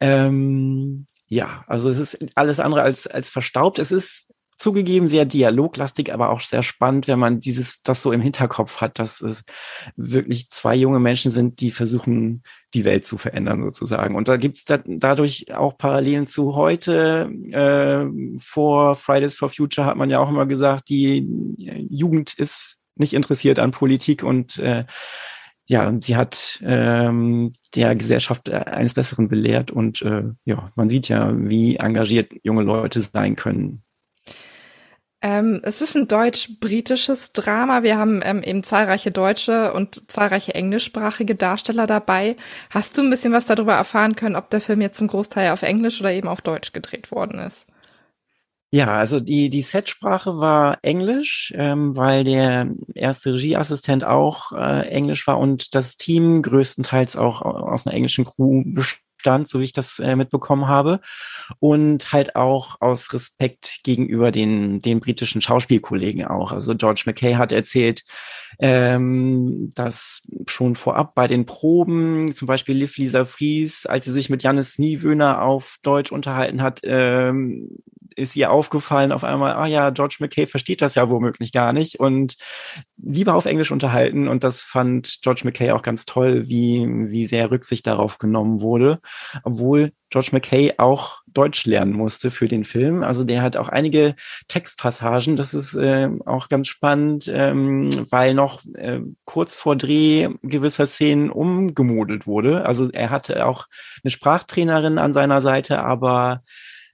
[0.00, 3.78] Ähm, ja, also es ist alles andere als, als verstaubt.
[3.78, 4.28] Es ist
[4.58, 8.98] zugegeben sehr dialoglastig, aber auch sehr spannend, wenn man dieses, das so im Hinterkopf hat,
[8.98, 9.44] dass es
[9.96, 12.42] wirklich zwei junge Menschen sind, die versuchen,
[12.74, 14.16] die Welt zu verändern sozusagen.
[14.16, 17.30] Und da gibt's da, dadurch auch Parallelen zu heute.
[17.52, 18.06] Äh,
[18.38, 21.26] vor Fridays for Future hat man ja auch immer gesagt, die
[21.88, 24.84] Jugend ist nicht interessiert an Politik und äh,
[25.70, 31.32] ja, sie hat ähm, der Gesellschaft eines Besseren belehrt und äh, ja, man sieht ja,
[31.36, 33.84] wie engagiert junge Leute sein können.
[35.20, 37.82] Ähm, es ist ein deutsch-britisches Drama.
[37.82, 42.36] Wir haben ähm, eben zahlreiche deutsche und zahlreiche englischsprachige Darsteller dabei.
[42.70, 45.62] Hast du ein bisschen was darüber erfahren können, ob der Film jetzt zum Großteil auf
[45.62, 47.66] Englisch oder eben auf Deutsch gedreht worden ist?
[48.70, 55.26] Ja, also die, die Setsprache war Englisch, ähm, weil der erste Regieassistent auch äh, Englisch
[55.26, 59.72] war und das Team größtenteils auch aus einer englischen Crew bestand Abstand, so wie ich
[59.72, 61.00] das äh, mitbekommen habe.
[61.58, 66.52] Und halt auch aus Respekt gegenüber den, den britischen Schauspielkollegen auch.
[66.52, 68.04] Also George McKay hat erzählt,
[68.60, 74.30] ähm, dass schon vorab bei den Proben, zum Beispiel Liv Lisa Fries, als sie sich
[74.30, 77.68] mit Janis Niewöhner auf Deutsch unterhalten hat, ähm,
[78.18, 82.00] ist ihr aufgefallen auf einmal, ah ja, George McKay versteht das ja womöglich gar nicht
[82.00, 82.36] und
[82.96, 84.28] lieber auf Englisch unterhalten.
[84.28, 89.00] Und das fand George McKay auch ganz toll, wie, wie sehr Rücksicht darauf genommen wurde,
[89.44, 93.02] obwohl George McKay auch Deutsch lernen musste für den Film.
[93.02, 94.14] Also der hat auch einige
[94.48, 95.36] Textpassagen.
[95.36, 101.30] Das ist äh, auch ganz spannend, ähm, weil noch äh, kurz vor Dreh gewisser Szenen
[101.30, 102.64] umgemodelt wurde.
[102.64, 103.66] Also er hatte auch
[104.02, 106.42] eine Sprachtrainerin an seiner Seite, aber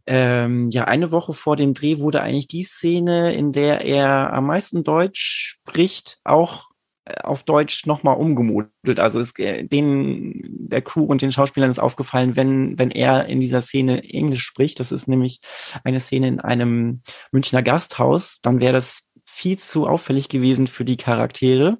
[0.07, 4.47] ähm, ja, eine Woche vor dem Dreh wurde eigentlich die Szene, in der er am
[4.47, 6.69] meisten Deutsch spricht, auch
[7.07, 8.99] äh, auf Deutsch nochmal umgemodelt.
[8.99, 13.41] Also ist äh, den der Crew und den Schauspielern ist aufgefallen, wenn wenn er in
[13.41, 14.79] dieser Szene Englisch spricht.
[14.81, 15.41] Das ist nämlich
[15.85, 17.03] eine Szene in einem
[17.33, 18.41] Münchner Gasthaus.
[18.43, 21.79] Dann wäre das viel zu auffällig gewesen für die Charaktere.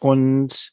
[0.00, 0.72] Und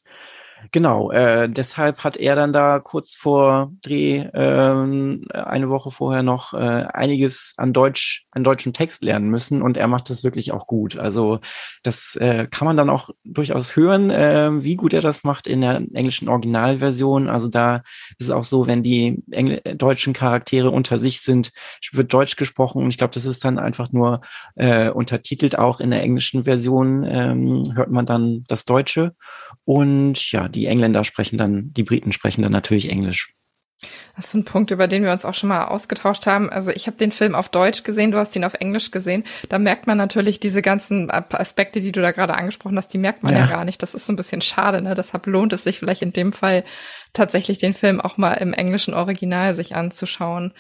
[0.70, 6.54] Genau, äh, deshalb hat er dann da kurz vor Dreh ähm, eine Woche vorher noch
[6.54, 10.68] äh, einiges an Deutsch, an deutschen Text lernen müssen und er macht das wirklich auch
[10.68, 10.98] gut.
[10.98, 11.40] Also
[11.82, 15.62] das äh, kann man dann auch durchaus hören, äh, wie gut er das macht in
[15.62, 17.28] der englischen Originalversion.
[17.28, 17.78] Also da
[18.20, 21.52] ist es auch so, wenn die Engl deutschen Charaktere unter sich sind,
[21.92, 24.22] wird Deutsch gesprochen und ich glaube, das ist dann einfach nur
[24.56, 25.58] äh, untertitelt.
[25.58, 29.16] Auch in der englischen Version ähm, hört man dann das Deutsche
[29.66, 33.34] und ja, die Engländer sprechen dann, die Briten sprechen dann natürlich Englisch.
[34.16, 36.50] Das ist ein Punkt, über den wir uns auch schon mal ausgetauscht haben.
[36.50, 39.24] Also ich habe den Film auf Deutsch gesehen, du hast ihn auf Englisch gesehen.
[39.50, 43.24] Da merkt man natürlich diese ganzen Aspekte, die du da gerade angesprochen hast, die merkt
[43.24, 43.40] man ja.
[43.40, 43.82] ja, gar nicht.
[43.82, 44.82] Das ist so ein bisschen schade.
[44.82, 44.96] Ne?
[44.96, 46.64] Deshalb lohnt es sich vielleicht in dem Fall
[47.14, 50.54] tatsächlich den Film auch mal im englischen Original sich anzuschauen.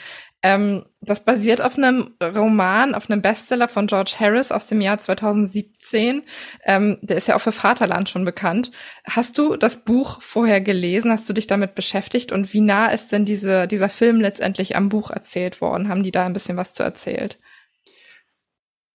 [0.44, 5.00] Ähm, das basiert auf einem Roman, auf einem Bestseller von George Harris aus dem Jahr
[5.00, 6.24] 2017.
[6.66, 8.72] Ähm, der ist ja auch für Vaterland schon bekannt.
[9.06, 11.12] Hast du das Buch vorher gelesen?
[11.12, 12.32] Hast du dich damit beschäftigt?
[12.32, 15.90] Und wie nah ist denn diese, dieser Film letztendlich am Buch erzählt worden?
[15.90, 17.38] Haben die da ein bisschen was zu erzählt?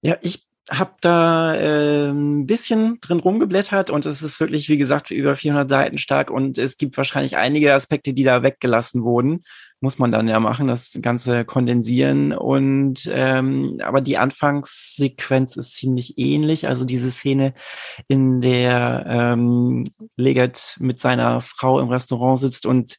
[0.03, 5.13] Ja, ich habe da äh, ein bisschen drin rumgeblättert und es ist wirklich, wie gesagt,
[5.13, 9.45] über 400 Seiten stark und es gibt wahrscheinlich einige Aspekte, die da weggelassen wurden
[9.81, 12.33] muss man dann ja machen, das Ganze kondensieren.
[12.33, 16.67] Und ähm, aber die Anfangssequenz ist ziemlich ähnlich.
[16.69, 17.55] Also diese Szene,
[18.09, 19.85] in der ähm,
[20.17, 22.97] Leggett mit seiner Frau im Restaurant sitzt und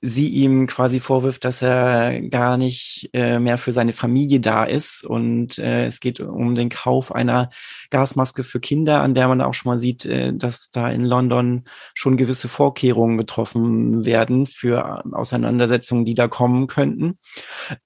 [0.00, 5.04] sie ihm quasi vorwirft, dass er gar nicht äh, mehr für seine Familie da ist.
[5.04, 7.50] Und äh, es geht um den Kauf einer
[7.90, 11.64] Gasmaske für Kinder, an der man auch schon mal sieht, äh, dass da in London
[11.94, 17.18] schon gewisse Vorkehrungen getroffen werden für Auseinandersetzungen, die da kommen könnten.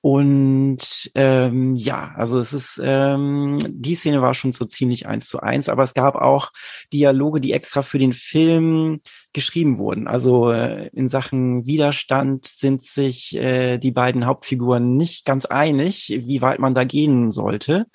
[0.01, 5.41] Und ähm, ja, also es ist, ähm, die Szene war schon so ziemlich eins zu
[5.41, 6.51] eins, aber es gab auch
[6.93, 9.01] Dialoge, die extra für den Film
[9.33, 10.07] geschrieben wurden.
[10.09, 16.43] Also äh, in Sachen Widerstand sind sich äh, die beiden Hauptfiguren nicht ganz einig, wie
[16.43, 17.87] weit man da gehen sollte.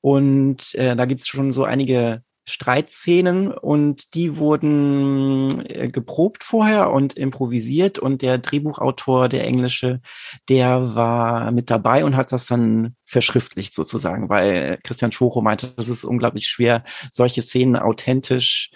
[0.00, 6.90] Und äh, da gibt es schon so einige Streitszenen und die wurden äh, geprobt vorher
[6.90, 10.00] und improvisiert und der Drehbuchautor, der englische,
[10.48, 15.88] der war mit dabei und hat das dann verschriftlicht sozusagen, weil Christian Schwocho meinte, das
[15.88, 18.72] ist unglaublich schwer, solche Szenen authentisch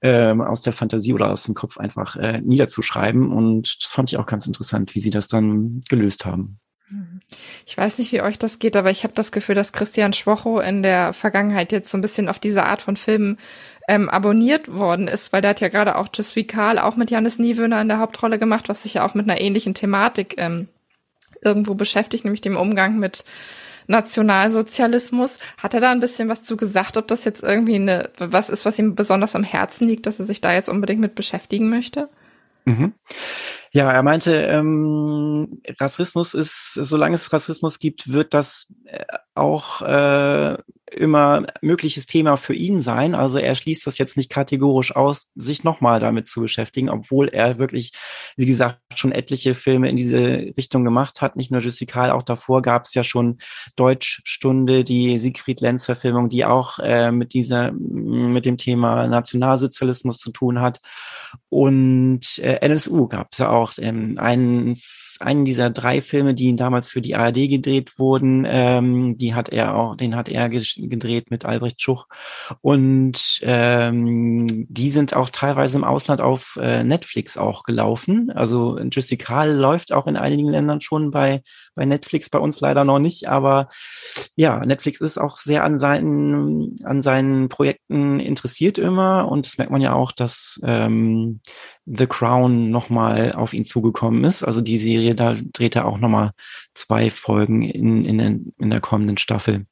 [0.00, 4.18] ähm, aus der Fantasie oder aus dem Kopf einfach äh, niederzuschreiben und das fand ich
[4.18, 6.58] auch ganz interessant, wie sie das dann gelöst haben.
[7.66, 10.60] Ich weiß nicht, wie euch das geht, aber ich habe das Gefühl, dass Christian Schwocho
[10.60, 13.38] in der Vergangenheit jetzt so ein bisschen auf diese Art von Filmen
[13.88, 17.10] ähm, abonniert worden ist, weil der hat ja gerade auch Je suis Karl auch mit
[17.10, 20.68] Janis Niewöhner in der Hauptrolle gemacht, was sich ja auch mit einer ähnlichen Thematik ähm,
[21.42, 23.24] irgendwo beschäftigt, nämlich dem Umgang mit
[23.86, 25.38] Nationalsozialismus.
[25.58, 28.64] Hat er da ein bisschen was zu gesagt, ob das jetzt irgendwie eine, was ist,
[28.64, 32.08] was ihm besonders am Herzen liegt, dass er sich da jetzt unbedingt mit beschäftigen möchte?
[32.64, 32.92] Mhm.
[33.72, 39.04] Ja, er meinte, ähm, Rassismus ist, solange es Rassismus gibt, wird das äh,
[39.34, 40.58] auch äh,
[40.92, 43.14] immer mögliches Thema für ihn sein.
[43.14, 47.58] Also er schließt das jetzt nicht kategorisch aus, sich nochmal damit zu beschäftigen, obwohl er
[47.58, 47.92] wirklich,
[48.36, 51.36] wie gesagt, schon etliche Filme in diese Richtung gemacht hat.
[51.36, 53.38] Nicht nur Jussikal, auch davor gab es ja schon
[53.76, 60.60] Deutschstunde, die Siegfried Lenz-Verfilmung, die auch äh, mit dieser, mit dem Thema Nationalsozialismus zu tun
[60.60, 60.80] hat.
[61.48, 64.76] Und äh, NSU gab es ja auch ähm, einen
[65.20, 69.76] einen dieser drei Filme, die damals für die ARD gedreht wurden, ähm, die hat er
[69.76, 72.06] auch, den hat er gedreht mit Albrecht Schuch.
[72.60, 78.30] Und ähm, die sind auch teilweise im Ausland auf äh, Netflix auch gelaufen.
[78.30, 81.42] Also Justikal läuft auch in einigen Ländern schon bei,
[81.74, 83.28] bei Netflix, bei uns leider noch nicht.
[83.28, 83.68] Aber
[84.36, 89.28] ja, Netflix ist auch sehr an seinen, an seinen Projekten interessiert immer.
[89.30, 91.40] Und das merkt man ja auch, dass ähm,
[91.86, 94.42] The Crown nochmal auf ihn zugekommen ist.
[94.42, 96.32] Also die Serie, da dreht er auch nochmal
[96.74, 99.66] zwei Folgen in, in, in der kommenden Staffel.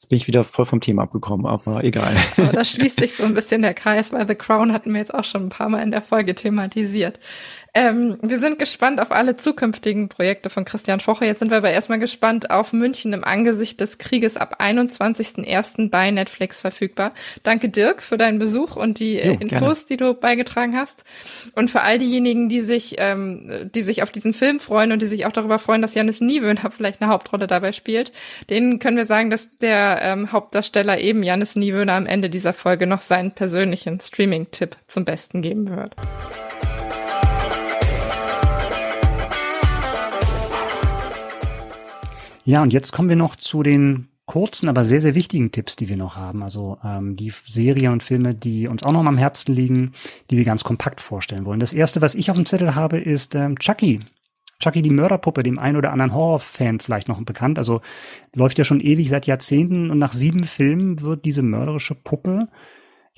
[0.00, 2.16] Jetzt bin ich wieder voll vom Thema abgekommen, aber egal.
[2.38, 5.12] Aber da schließt sich so ein bisschen der Kreis, weil The Crown hatten wir jetzt
[5.12, 7.20] auch schon ein paar Mal in der Folge thematisiert.
[7.72, 11.24] Ähm, wir sind gespannt auf alle zukünftigen Projekte von Christian Foche.
[11.24, 15.90] Jetzt sind wir aber erstmal gespannt auf München im Angesicht des Krieges ab 21.01.
[15.90, 17.12] bei Netflix verfügbar.
[17.42, 19.88] Danke Dirk für deinen Besuch und die äh, jo, Infos, gerne.
[19.90, 21.04] die du beigetragen hast.
[21.54, 25.06] Und für all diejenigen, die sich, ähm, die sich auf diesen Film freuen und die
[25.06, 28.12] sich auch darüber freuen, dass Janis Niewöhner vielleicht eine Hauptrolle dabei spielt,
[28.48, 32.86] denen können wir sagen, dass der ähm, Hauptdarsteller eben Janis Niewöhner am Ende dieser Folge
[32.86, 35.94] noch seinen persönlichen Streaming-Tipp zum Besten geben wird.
[42.50, 45.88] Ja, und jetzt kommen wir noch zu den kurzen, aber sehr, sehr wichtigen Tipps, die
[45.88, 46.42] wir noch haben.
[46.42, 49.92] Also ähm, die Serien und Filme, die uns auch noch am Herzen liegen,
[50.32, 51.60] die wir ganz kompakt vorstellen wollen.
[51.60, 54.00] Das erste, was ich auf dem Zettel habe, ist ähm, Chucky.
[54.58, 57.56] Chucky die Mörderpuppe, dem einen oder anderen Horrorfan vielleicht noch bekannt.
[57.56, 57.82] Also
[58.34, 62.48] läuft ja schon ewig seit Jahrzehnten und nach sieben Filmen wird diese mörderische Puppe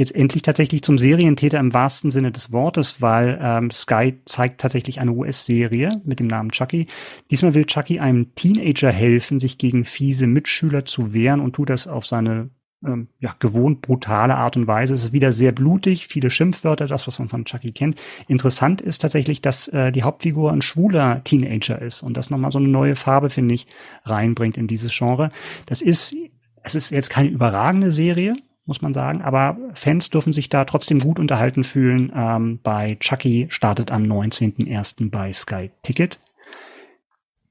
[0.03, 5.01] jetzt endlich tatsächlich zum Serientäter im wahrsten Sinne des Wortes, weil ähm, Sky zeigt tatsächlich
[5.01, 6.87] eine US-Serie mit dem Namen Chucky.
[7.31, 11.87] Diesmal will Chucky einem Teenager helfen, sich gegen fiese Mitschüler zu wehren und tut das
[11.87, 12.51] auf seine
[12.85, 14.95] ähm, ja, gewohnt brutale Art und Weise.
[14.95, 18.01] Es ist wieder sehr blutig, viele Schimpfwörter, das, was man von Chucky kennt.
[18.29, 22.59] Interessant ist tatsächlich, dass äh, die Hauptfigur ein schwuler Teenager ist und das nochmal so
[22.59, 23.67] eine neue Farbe, finde ich,
[24.05, 25.29] reinbringt in dieses Genre.
[25.67, 26.15] Das ist,
[26.63, 29.23] es ist jetzt keine überragende Serie, muss man sagen.
[29.23, 32.13] Aber Fans dürfen sich da trotzdem gut unterhalten fühlen.
[32.15, 35.11] Ähm, bei Chucky startet am 19.01.
[35.11, 36.19] bei Sky Ticket.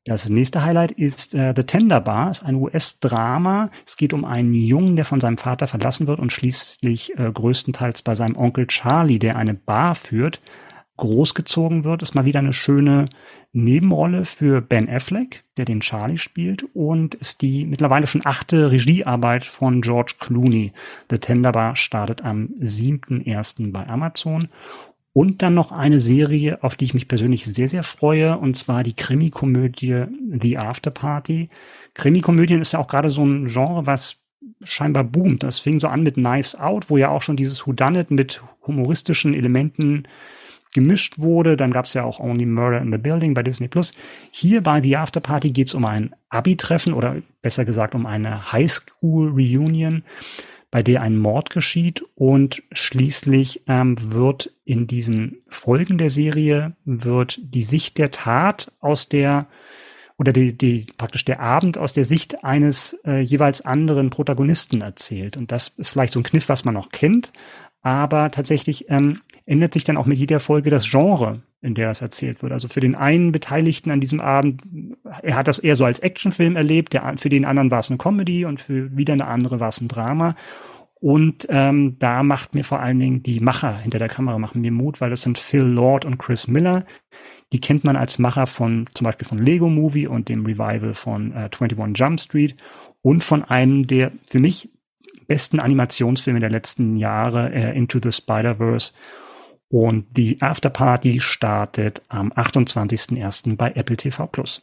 [0.06, 3.70] Das nächste Highlight ist äh, The Tender Bar, ist ein US-Drama.
[3.86, 8.02] Es geht um einen Jungen, der von seinem Vater verlassen wird und schließlich äh, größtenteils
[8.02, 10.42] bei seinem Onkel Charlie, der eine Bar führt,
[10.98, 12.02] großgezogen wird.
[12.02, 13.10] Ist mal wieder eine schöne
[13.54, 19.44] Nebenrolle für Ben Affleck, der den Charlie spielt, und ist die mittlerweile schon achte Regiearbeit
[19.44, 20.72] von George Clooney.
[21.10, 23.72] The Tender Bar startet am 7.1.
[23.72, 24.48] bei Amazon.
[25.14, 28.84] Und dann noch eine Serie, auf die ich mich persönlich sehr, sehr freue, und zwar
[28.84, 30.06] die Krimi-Komödie
[30.42, 31.50] The After Party.
[31.94, 34.22] Krimi-Komödien ist ja auch gerade so ein Genre, was
[34.64, 35.44] scheinbar boomt.
[35.44, 39.34] Das fing so an mit Knives Out, wo ja auch schon dieses Whodunit mit humoristischen
[39.34, 40.08] Elementen
[40.72, 41.58] gemischt wurde.
[41.58, 43.94] Dann gab es ja auch Only Murder in the Building bei Disney Plus.
[44.32, 48.52] Hier bei The After Party geht es um ein Abi-Treffen oder besser gesagt um eine
[48.52, 50.04] Highschool-Reunion,
[50.72, 57.40] bei der ein Mord geschieht und schließlich ähm, wird in diesen Folgen der Serie wird
[57.44, 59.48] die Sicht der Tat aus der
[60.18, 65.36] oder die, die praktisch der Abend aus der Sicht eines äh, jeweils anderen Protagonisten erzählt.
[65.36, 67.34] Und das ist vielleicht so ein Kniff, was man noch kennt,
[67.82, 69.22] aber tatsächlich ähm,
[69.52, 72.54] ändert sich dann auch mit jeder Folge das Genre, in der das erzählt wird.
[72.54, 74.62] Also für den einen Beteiligten an diesem Abend,
[75.22, 77.98] er hat das eher so als Actionfilm erlebt, der, für den anderen war es eine
[77.98, 80.36] Comedy und für wieder eine andere war es ein Drama.
[81.02, 84.72] Und ähm, da macht mir vor allen Dingen die Macher hinter der Kamera machen mir
[84.72, 86.86] Mut, weil das sind Phil Lord und Chris Miller.
[87.52, 91.34] Die kennt man als Macher von zum Beispiel von Lego Movie und dem Revival von
[91.34, 92.56] äh, 21 Jump Street
[93.02, 94.70] und von einem der für mich
[95.28, 98.94] besten Animationsfilme der letzten Jahre, äh, Into the Spider-Verse
[99.72, 103.56] und die Afterparty startet am 28.01.
[103.56, 104.62] bei Apple TV Plus.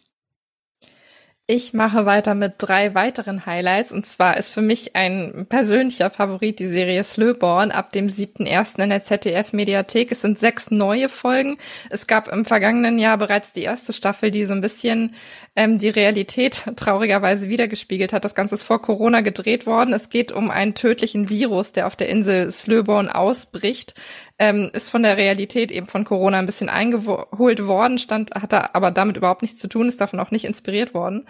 [1.51, 3.91] Ich mache weiter mit drei weiteren Highlights.
[3.91, 8.83] Und zwar ist für mich ein persönlicher Favorit die Serie Slowborn ab dem 7.1.
[8.83, 10.13] in der ZDF-Mediathek.
[10.13, 11.57] Es sind sechs neue Folgen.
[11.89, 15.15] Es gab im vergangenen Jahr bereits die erste Staffel, die so ein bisschen
[15.57, 18.27] ähm, die Realität traurigerweise wiedergespiegelt hat.
[18.27, 19.95] Das Ganze ist vor Corona gedreht worden.
[19.95, 23.95] Es geht um einen tödlichen Virus, der auf der Insel Slowborn ausbricht
[24.39, 28.77] ähm, ist von der Realität eben von Corona ein bisschen eingeholt worden, stand, hat er
[28.77, 31.27] aber damit überhaupt nichts zu tun, ist davon auch nicht inspiriert worden.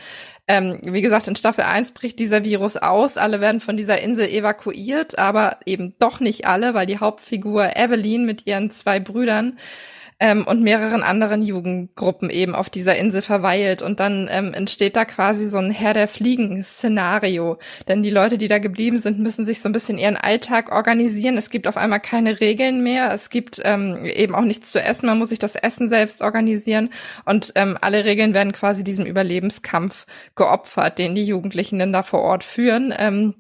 [0.47, 4.29] Ähm, wie gesagt, in Staffel 1 bricht dieser Virus aus, alle werden von dieser Insel
[4.29, 9.59] evakuiert, aber eben doch nicht alle, weil die Hauptfigur Evelyn mit ihren zwei Brüdern
[10.21, 13.83] ähm, und mehreren anderen Jugendgruppen eben auf dieser Insel verweilt.
[13.83, 17.59] Und dann ähm, entsteht da quasi so ein Herr der Fliegen-Szenario.
[17.87, 21.37] Denn die Leute, die da geblieben sind, müssen sich so ein bisschen ihren Alltag organisieren.
[21.37, 23.13] Es gibt auf einmal keine Regeln mehr.
[23.13, 25.07] Es gibt ähm, eben auch nichts zu essen.
[25.07, 26.91] Man muss sich das Essen selbst organisieren.
[27.25, 32.23] Und ähm, alle Regeln werden quasi diesem Überlebenskampf geopfert, den die Jugendlichen dann da vor
[32.23, 32.93] Ort führen.
[32.97, 33.35] Ähm,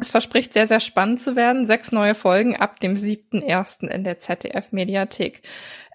[0.00, 1.66] es verspricht sehr, sehr spannend zu werden.
[1.66, 3.88] Sechs neue Folgen ab dem 7.1.
[3.88, 5.42] in der ZDF-Mediathek.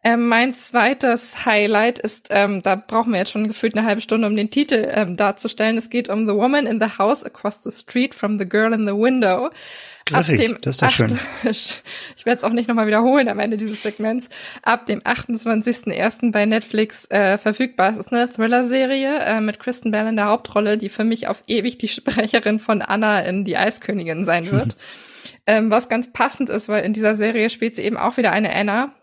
[0.06, 4.28] Ähm, mein zweites Highlight ist, ähm, da brauchen wir jetzt schon gefühlt eine halbe Stunde,
[4.28, 5.78] um den Titel ähm, darzustellen.
[5.78, 8.86] Es geht um The Woman in the House Across the Street from the Girl in
[8.86, 9.50] the Window.
[10.06, 11.18] Griffig, ab dem das ist doch schön.
[11.50, 14.28] ich werde es auch nicht nochmal wiederholen am Ende dieses Segments.
[14.62, 16.32] Ab dem 28.01.
[16.32, 17.94] bei Netflix äh, verfügbar.
[17.94, 21.44] Es ist eine Thriller-Serie äh, mit Kristen Bell in der Hauptrolle, die für mich auf
[21.48, 24.76] ewig die Sprecherin von Anna in Die Eiskönigin sein wird.
[25.48, 28.54] ähm, was ganz passend ist, weil in dieser Serie spielt sie eben auch wieder eine
[28.54, 28.94] Anna,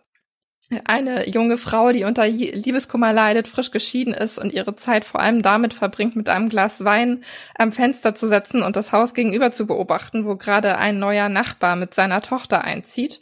[0.84, 5.42] eine junge Frau, die unter Liebeskummer leidet, frisch geschieden ist und ihre Zeit vor allem
[5.42, 7.24] damit verbringt, mit einem Glas Wein
[7.56, 11.74] am Fenster zu setzen und das Haus gegenüber zu beobachten, wo gerade ein neuer Nachbar
[11.74, 13.20] mit seiner Tochter einzieht.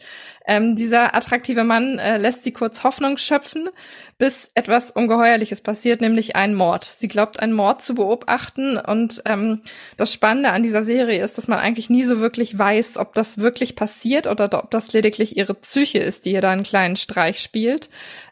[0.51, 3.69] Ähm, dieser attraktive Mann äh, lässt sie kurz Hoffnung schöpfen,
[4.17, 6.85] bis etwas Ungeheuerliches passiert, nämlich ein Mord.
[6.85, 9.61] Sie glaubt, einen Mord zu beobachten und ähm,
[9.99, 13.37] das Spannende an dieser Serie ist, dass man eigentlich nie so wirklich weiß, ob das
[13.37, 17.38] wirklich passiert oder ob das lediglich ihre Psyche ist, die ihr da einen kleinen Streich
[17.41, 17.89] spielt.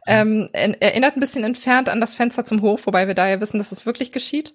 [0.06, 3.58] Ähm, erinnert ein bisschen entfernt an das Fenster zum Hof, wobei wir da ja wissen,
[3.58, 4.52] dass es das wirklich geschieht.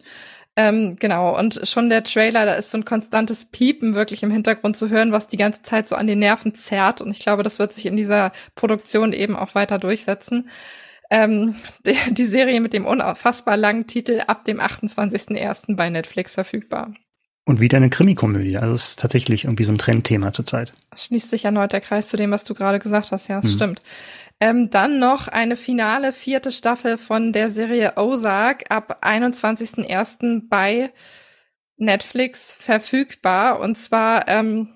[0.58, 4.76] Ähm, genau, und schon der Trailer, da ist so ein konstantes Piepen wirklich im Hintergrund
[4.76, 6.99] zu hören, was die ganze Zeit so an den Nerven zerrt.
[7.02, 10.49] Und ich glaube, das wird sich in dieser Produktion eben auch weiter durchsetzen.
[11.10, 15.76] Ähm, die, die Serie mit dem unfassbar langen Titel ab dem 28.01.
[15.76, 16.93] bei Netflix verfügbar.
[17.45, 18.58] Und wieder eine Krimikomödie.
[18.58, 20.74] Also es ist tatsächlich irgendwie so ein Trendthema zurzeit.
[20.95, 23.28] Schließt sich erneut der Kreis zu dem, was du gerade gesagt hast.
[23.30, 23.56] Ja, das mhm.
[23.56, 23.82] stimmt.
[24.41, 30.49] Ähm, dann noch eine finale vierte Staffel von der Serie Ozark ab 21.01.
[30.49, 30.91] bei
[31.77, 33.59] Netflix verfügbar.
[33.59, 34.75] Und zwar ähm,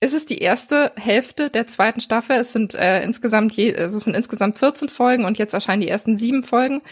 [0.00, 2.36] ist es die erste Hälfte der zweiten Staffel.
[2.36, 6.18] Es sind äh, insgesamt je, es sind insgesamt 14 Folgen und jetzt erscheinen die ersten
[6.18, 6.82] sieben Folgen.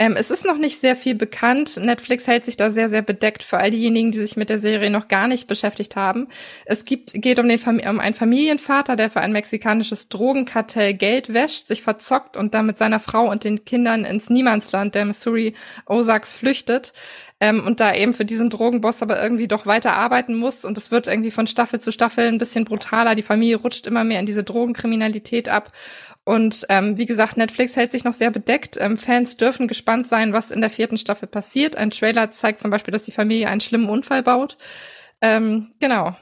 [0.00, 1.76] Ähm, es ist noch nicht sehr viel bekannt.
[1.76, 4.90] Netflix hält sich da sehr, sehr bedeckt für all diejenigen, die sich mit der Serie
[4.90, 6.28] noch gar nicht beschäftigt haben.
[6.64, 11.66] Es gibt, geht um, den um einen Familienvater, der für ein mexikanisches Drogenkartell Geld wäscht,
[11.66, 15.54] sich verzockt und dann mit seiner Frau und den Kindern ins Niemandsland der Missouri
[15.86, 16.92] Ozarks flüchtet.
[17.40, 20.90] Ähm, und da eben für diesen Drogenboss aber irgendwie doch weiter arbeiten muss und es
[20.90, 23.14] wird irgendwie von Staffel zu Staffel ein bisschen brutaler.
[23.14, 25.72] Die Familie rutscht immer mehr in diese Drogenkriminalität ab
[26.28, 28.76] und ähm, wie gesagt, Netflix hält sich noch sehr bedeckt.
[28.78, 31.74] Ähm, Fans dürfen gespannt sein, was in der vierten Staffel passiert.
[31.74, 34.58] Ein Trailer zeigt zum Beispiel, dass die Familie einen schlimmen Unfall baut.
[35.22, 36.16] Ähm, genau.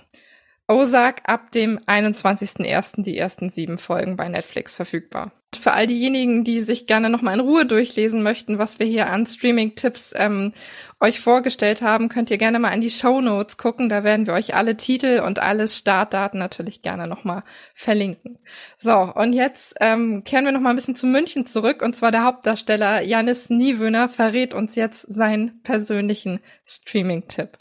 [0.68, 3.02] Ozark ab dem 21.01.
[3.02, 5.32] die ersten sieben Folgen bei Netflix verfügbar.
[5.66, 9.26] Für all diejenigen, die sich gerne nochmal in Ruhe durchlesen möchten, was wir hier an
[9.26, 10.52] Streaming-Tipps ähm,
[11.00, 13.88] euch vorgestellt haben, könnt ihr gerne mal in die Show Notes gucken.
[13.88, 17.42] Da werden wir euch alle Titel und alle Startdaten natürlich gerne nochmal
[17.74, 18.38] verlinken.
[18.78, 21.82] So, und jetzt ähm, kehren wir nochmal ein bisschen zu München zurück.
[21.82, 27.58] Und zwar der Hauptdarsteller Janis Niewöhner verrät uns jetzt seinen persönlichen Streaming-Tipp.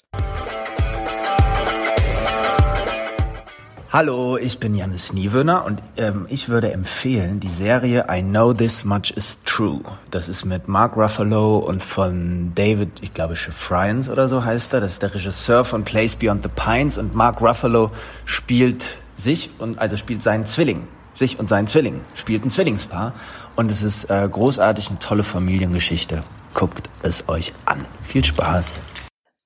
[3.96, 8.84] Hallo, ich bin Janis Niewöhner und ähm, ich würde empfehlen die Serie I Know This
[8.84, 9.80] Much Is True.
[10.12, 14.82] Das ist mit Mark Ruffalo und von David, ich glaube Friends oder so heißt er.
[14.82, 17.90] Das ist der Regisseur von Place Beyond the Pines und Mark Ruffalo
[18.26, 20.90] spielt sich und also spielt seinen Zwilling.
[21.16, 22.02] Sich und seinen Zwilling.
[22.16, 23.14] Spielt ein Zwillingspaar
[23.56, 26.20] und es ist äh, großartig eine tolle Familiengeschichte.
[26.54, 27.86] Guckt es euch an.
[28.04, 28.82] Viel Spaß.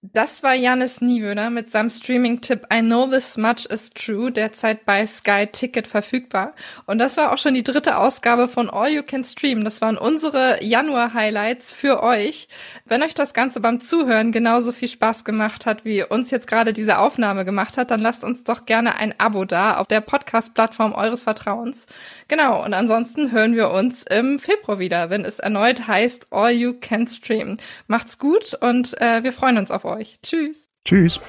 [0.01, 5.05] Das war Janis Niewöhner mit seinem Streaming-Tipp I Know This Much Is True, derzeit bei
[5.05, 6.53] Sky Ticket verfügbar.
[6.85, 9.65] Und das war auch schon die dritte Ausgabe von All You Can Stream.
[9.65, 12.47] Das waren unsere Januar-Highlights für euch.
[12.85, 16.71] Wenn euch das Ganze beim Zuhören genauso viel Spaß gemacht hat, wie uns jetzt gerade
[16.71, 20.93] diese Aufnahme gemacht hat, dann lasst uns doch gerne ein Abo da auf der Podcast-Plattform
[20.93, 21.87] eures Vertrauens.
[22.29, 26.75] Genau, und ansonsten hören wir uns im Februar wieder, wenn es erneut heißt All You
[26.79, 27.57] Can Stream.
[27.87, 30.19] Macht's gut und äh, wir freuen uns euch.
[30.21, 30.67] Tschüss.
[30.85, 31.19] Tschüss.